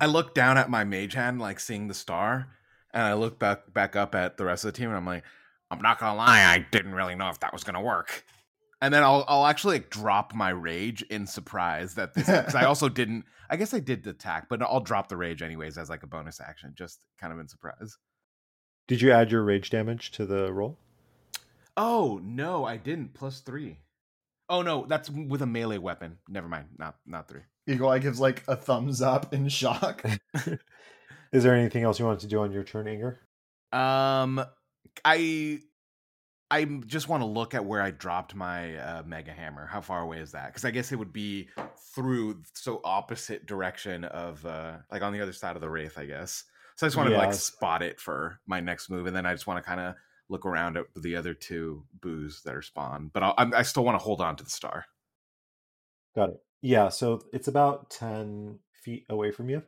[0.00, 2.48] I look down at my mage hand, like seeing the star,
[2.92, 5.24] and I look back back up at the rest of the team, and I'm like,
[5.70, 8.24] I'm not gonna lie, I didn't really know if that was gonna work.
[8.80, 12.64] And then I'll I'll actually like drop my rage in surprise that this because I
[12.64, 13.24] also didn't.
[13.50, 16.40] I guess I did attack, but I'll drop the rage anyways as like a bonus
[16.40, 17.96] action, just kind of in surprise.
[18.86, 20.78] Did you add your rage damage to the roll?
[21.76, 23.14] Oh no, I didn't.
[23.14, 23.78] Plus three.
[24.48, 26.18] Oh no, that's with a melee weapon.
[26.28, 26.66] Never mind.
[26.78, 27.42] Not not three.
[27.66, 30.04] Eagle Eye gives like a thumbs up in shock.
[31.32, 33.16] Is there anything else you want to do on your turn, Angar?
[33.76, 34.44] Um,
[35.04, 35.60] I
[36.50, 39.66] I just want to look at where I dropped my uh, mega hammer.
[39.66, 40.48] How far away is that?
[40.48, 41.48] Because I guess it would be
[41.94, 45.98] through so opposite direction of uh like on the other side of the wraith.
[45.98, 46.44] I guess.
[46.76, 49.32] So I just want to like spot it for my next move, and then I
[49.32, 49.94] just want to kind of
[50.28, 53.12] look around at the other two boos that are spawned.
[53.12, 54.86] But I'll, I'm, I still want to hold on to the star.
[56.16, 56.42] Got it.
[56.62, 59.62] Yeah, so it's about 10 feet away from you.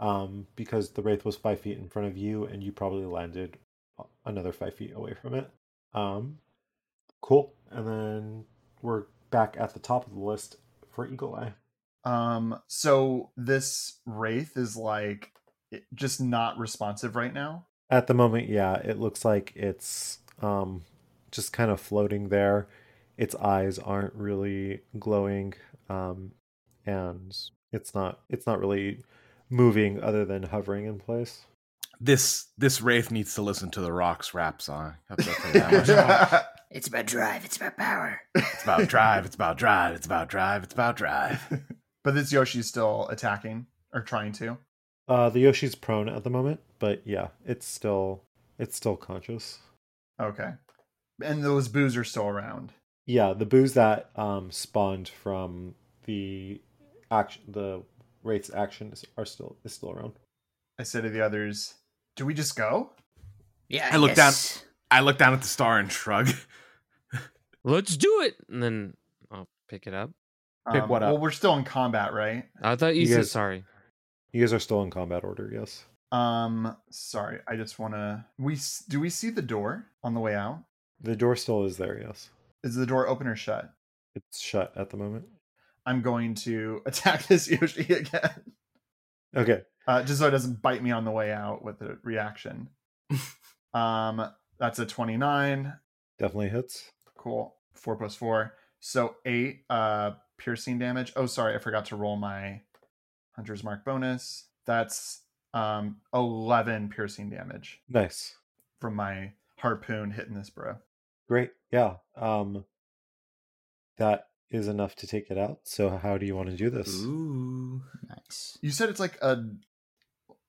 [0.00, 3.58] Um, because the Wraith was five feet in front of you, and you probably landed
[4.24, 5.50] another five feet away from it.
[5.94, 6.38] Um,
[7.20, 7.54] cool.
[7.70, 8.44] And then
[8.82, 10.56] we're back at the top of the list
[10.90, 11.52] for Eagle Eye.
[12.04, 15.39] Um, so this wraith is like it-
[15.94, 17.66] just not responsive right now.
[17.90, 20.82] At the moment, yeah, it looks like it's um
[21.30, 22.68] just kind of floating there.
[23.16, 25.54] Its eyes aren't really glowing,
[25.88, 26.32] um,
[26.86, 27.36] and
[27.72, 29.02] it's not it's not really
[29.48, 31.44] moving other than hovering in place.
[32.00, 34.94] This this wraith needs to listen to the Rocks rap song.
[35.08, 36.42] That's what I'll tell you that much.
[36.70, 37.44] It's about drive.
[37.44, 38.20] It's about power.
[38.36, 39.26] It's about drive.
[39.26, 39.96] It's about drive.
[39.96, 40.62] It's about drive.
[40.62, 41.42] It's about drive.
[42.04, 44.56] but this Yoshi's still attacking or trying to.
[45.10, 48.22] Uh, the Yoshi's prone at the moment, but yeah, it's still
[48.58, 49.58] it's still conscious.
[50.20, 50.52] Okay.
[51.22, 52.72] And those boos are still around.
[53.06, 56.60] Yeah, the boos that um spawned from the
[57.10, 57.82] action, the
[58.22, 60.12] Wraith's actions are still is still around.
[60.78, 61.74] I said to the others,
[62.16, 62.92] "Do we just go?"
[63.68, 63.88] Yeah.
[63.92, 64.32] I look down-
[64.92, 66.28] I look down at the star and shrug.
[67.64, 68.36] Let's do it.
[68.48, 68.94] And then
[69.30, 70.10] I'll pick it up.
[70.72, 71.08] Pick what up?
[71.08, 72.44] Um, Well, we're still in combat, right?
[72.62, 73.64] I thought you, You said guys- sorry.
[74.32, 75.84] You guys are still in combat order, yes.
[76.12, 78.24] Um, sorry, I just want to.
[78.38, 78.58] We
[78.88, 80.64] do we see the door on the way out?
[81.00, 82.30] The door still is there, yes.
[82.62, 83.72] Is the door open or shut?
[84.14, 85.24] It's shut at the moment.
[85.86, 88.30] I'm going to attack this Yoshi again,
[89.36, 89.62] Okay.
[89.86, 92.68] uh, just so it doesn't bite me on the way out with a reaction.
[93.74, 95.72] um, that's a 29.
[96.18, 96.90] Definitely hits.
[97.16, 97.54] Cool.
[97.74, 101.12] Four plus four, so eight uh piercing damage.
[101.16, 102.60] Oh, sorry, I forgot to roll my
[103.32, 104.44] hunter's mark bonus.
[104.66, 105.20] That's
[105.52, 108.36] um 11 piercing damage Nice.
[108.80, 110.76] from my harpoon hitting this bro.
[111.28, 111.50] Great.
[111.72, 111.96] Yeah.
[112.16, 112.64] Um
[113.98, 115.60] that is enough to take it out.
[115.64, 117.02] So how do you want to do this?
[117.02, 117.82] Ooh.
[118.08, 118.58] Nice.
[118.62, 119.38] You said it's like a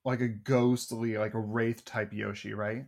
[0.04, 2.86] like a ghostly, like a wraith type Yoshi, right?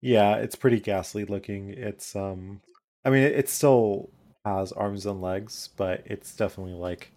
[0.00, 1.70] Yeah, it's pretty ghastly looking.
[1.70, 2.60] It's um
[3.04, 4.10] I mean it, it still
[4.44, 7.12] has arms and legs, but it's definitely like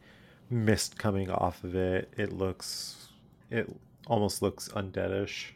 [0.50, 2.14] mist coming off of it.
[2.18, 3.08] It looks
[3.50, 3.70] it
[4.08, 5.52] almost looks undeadish.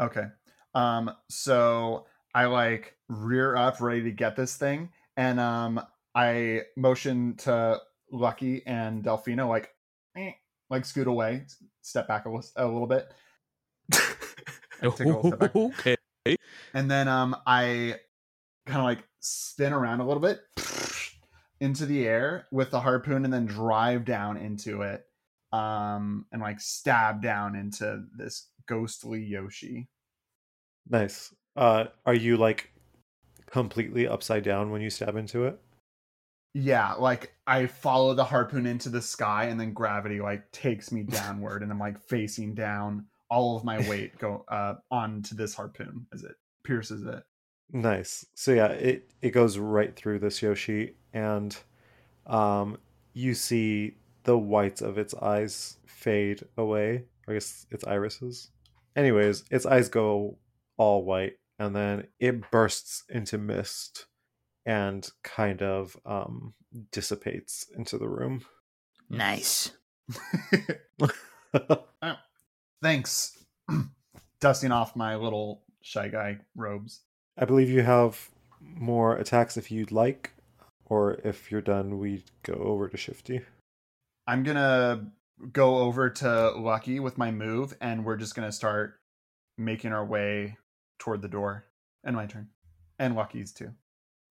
[0.00, 0.26] Okay.
[0.74, 5.80] Um, so I like rear up, ready to get this thing, and um,
[6.14, 7.80] I motion to
[8.12, 9.70] Lucky and Delfino, like,
[10.16, 10.32] eh,
[10.68, 11.46] like scoot away,
[11.80, 13.10] step back a, lis- a little bit,
[14.82, 15.96] a little okay.
[16.74, 17.96] and then um, I
[18.66, 20.40] kind of like spin around a little bit
[21.60, 25.06] into the air with the harpoon, and then drive down into it,
[25.52, 29.88] um, and like stab down into this ghostly Yoshi.
[30.88, 31.34] Nice.
[31.56, 32.70] Uh are you like
[33.50, 35.58] completely upside down when you stab into it?
[36.54, 41.02] Yeah, like I follow the harpoon into the sky and then gravity like takes me
[41.02, 46.06] downward and I'm like facing down all of my weight go uh onto this harpoon
[46.12, 46.34] as it
[46.64, 47.22] pierces it.
[47.72, 48.26] Nice.
[48.34, 51.56] So yeah, it it goes right through this Yoshi, and
[52.26, 52.78] um,
[53.12, 57.04] you see the whites of its eyes fade away.
[57.28, 58.50] I guess its irises.
[58.94, 60.38] Anyways, its eyes go
[60.76, 64.06] all white, and then it bursts into mist
[64.64, 66.54] and kind of um,
[66.92, 68.44] dissipates into the room.
[69.08, 69.70] Nice.
[72.82, 73.44] Thanks.
[74.40, 77.00] Dusting off my little shy guy robes.
[77.36, 78.30] I believe you have
[78.60, 80.32] more attacks if you'd like,
[80.86, 83.42] or if you're done, we go over to Shifty.
[84.26, 85.10] I'm gonna
[85.52, 88.98] go over to Lucky with my move, and we're just gonna start
[89.58, 90.56] making our way
[90.98, 91.64] toward the door.
[92.04, 92.48] And my turn,
[92.98, 93.70] and Lucky's too.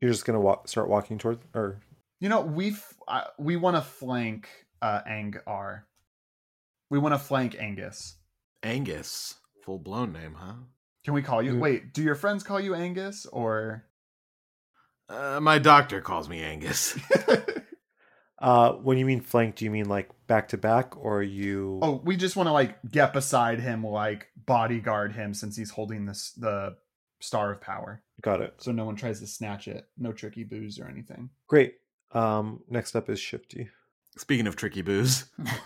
[0.01, 1.79] You're just gonna walk, start walking toward, or
[2.19, 4.49] You know, we f- uh, we want to flank
[4.81, 5.83] uh, Angar.
[6.89, 8.15] We want to flank Angus.
[8.63, 10.53] Angus, full blown name, huh?
[11.05, 11.53] Can we call you?
[11.53, 11.59] Mm.
[11.59, 13.85] Wait, do your friends call you Angus or?
[15.07, 16.97] Uh, my doctor calls me Angus.
[18.39, 21.79] uh, when you mean flank, do you mean like back to back, or you?
[21.83, 26.07] oh, we just want to like get beside him, like bodyguard him, since he's holding
[26.07, 26.75] this the
[27.19, 28.55] star of power, got it.
[28.57, 29.87] so no one tries to snatch it.
[29.99, 31.29] No tricky boos or anything.
[31.45, 31.75] Great.
[32.13, 33.69] Um, next up is Shifty.
[34.17, 35.25] Speaking of tricky boos,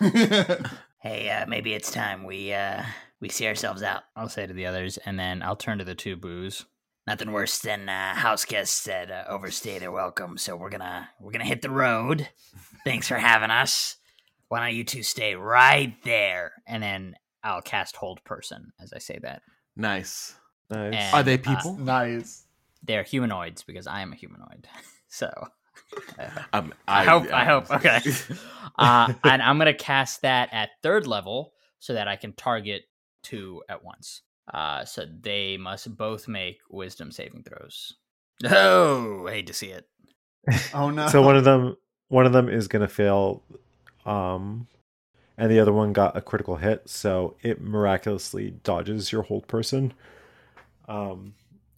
[0.98, 2.82] Hey, uh, maybe it's time we uh
[3.20, 4.02] we see ourselves out.
[4.16, 6.64] I'll say to the others, and then I'll turn to the two boos.
[7.06, 10.38] Nothing worse than uh, house guests that uh, overstay their welcome.
[10.38, 12.28] So we're gonna we're gonna hit the road.
[12.84, 13.96] Thanks for having us.
[14.48, 16.52] Why don't you two stay right there?
[16.66, 19.42] And then I'll cast hold person as I say that.
[19.76, 20.34] nice.
[20.70, 20.94] Nice.
[20.94, 21.76] And, Are they uh, people?
[21.78, 22.44] nice.
[22.84, 24.68] they're humanoids because I am a humanoid.
[25.12, 25.28] So
[26.20, 27.32] uh, Um, I, hope.
[27.32, 27.68] I hope.
[27.68, 27.98] Okay.
[28.78, 32.84] uh, and I'm gonna cast that at third level so that I can target
[33.22, 34.22] two at once.
[34.52, 37.94] Uh, so they must both make wisdom saving throws.
[38.50, 39.86] Oh, hate to see it.
[40.72, 41.08] Oh no.
[41.08, 41.76] so one of them,
[42.08, 43.42] one of them is gonna fail,
[44.06, 44.66] um,
[45.36, 49.92] and the other one got a critical hit, so it miraculously dodges your hold person.
[50.88, 51.34] Um,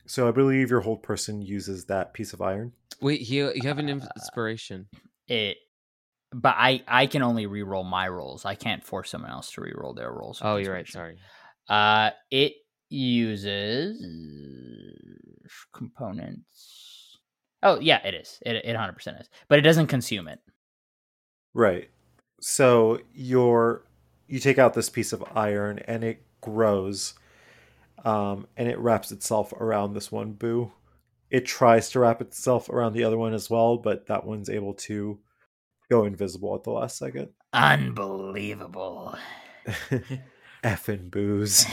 [0.07, 2.73] so I believe your hold person uses that piece of iron.
[3.01, 4.87] Wait, you you have an inspiration.
[5.27, 5.57] It,
[6.33, 8.45] but I I can only re-roll my rolls.
[8.45, 10.41] I can't force someone else to re-roll their rolls.
[10.43, 10.89] Oh, you're right.
[10.89, 11.19] Sorry.
[11.69, 12.55] Uh, it
[12.89, 14.05] uses
[15.73, 17.19] components.
[17.63, 18.39] Oh yeah, it is.
[18.45, 20.41] It it hundred percent is, but it doesn't consume it.
[21.55, 21.91] Right.
[22.41, 23.85] So your
[24.27, 27.15] you take out this piece of iron and it grows
[28.05, 30.73] um, and it wraps itself around this one boo.
[31.31, 34.75] It tries to wrap itself around the other one as well, but that one's able
[34.75, 35.19] to
[35.93, 37.29] go invisible at the last second.
[37.53, 39.15] Unbelievable.
[40.65, 41.67] Effing boos.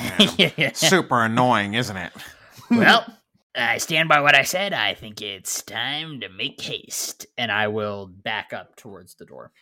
[0.78, 2.12] Super annoying, isn't it?
[2.70, 3.06] well,
[3.56, 4.74] I stand by what I said.
[4.74, 7.28] I think it's time to make haste.
[7.38, 9.54] and I will back up towards the door.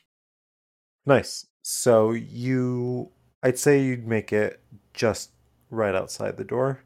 [1.05, 1.45] Nice.
[1.61, 3.11] So you,
[3.43, 4.59] I'd say you'd make it
[4.93, 5.31] just
[5.69, 6.81] right outside the door.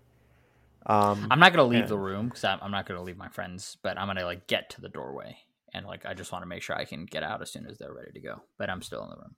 [0.88, 3.78] Um, I'm not gonna leave the room because I'm, I'm not gonna leave my friends,
[3.84, 5.38] but I'm gonna like get to the doorway
[5.74, 7.78] and like I just want to make sure I can get out as soon as
[7.78, 8.42] they're ready to go.
[8.58, 9.36] But I'm still in the room.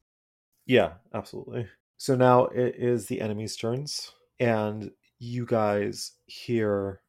[0.65, 1.67] Yeah, absolutely.
[1.97, 7.01] So now it is the enemy's turns, and you guys hear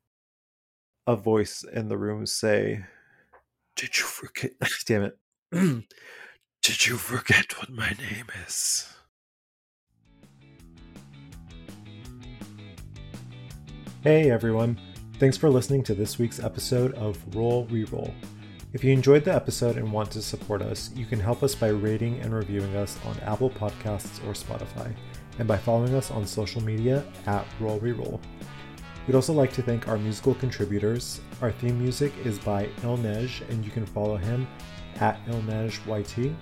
[1.06, 2.84] a voice in the room say,
[3.76, 4.52] Did you forget?
[4.62, 5.18] Ah, damn it.
[6.62, 8.88] Did you forget what my name is?
[14.02, 14.78] Hey everyone,
[15.18, 18.12] thanks for listening to this week's episode of Roll Reroll.
[18.74, 21.68] If you enjoyed the episode and want to support us, you can help us by
[21.68, 24.92] rating and reviewing us on Apple Podcasts or Spotify,
[25.38, 28.18] and by following us on social media at Roll Reroll.
[29.06, 31.20] We'd also like to thank our musical contributors.
[31.40, 34.44] Our theme music is by Ilnej, and you can follow him
[34.96, 36.34] at IlnejYT.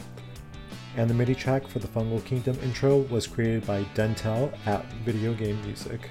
[0.96, 5.34] And the MIDI track for the Fungal Kingdom intro was created by Dentel at Video
[5.34, 6.08] Game Music.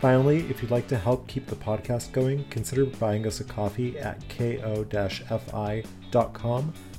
[0.00, 3.98] Finally, if you'd like to help keep the podcast going, consider buying us a coffee
[3.98, 5.82] at ko-fi.com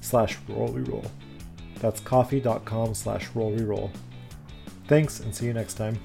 [0.01, 1.09] slash rollreroll.
[1.79, 3.89] That's ko-fi.com slash rollreroll.
[4.87, 5.97] Thanks, and see you next time.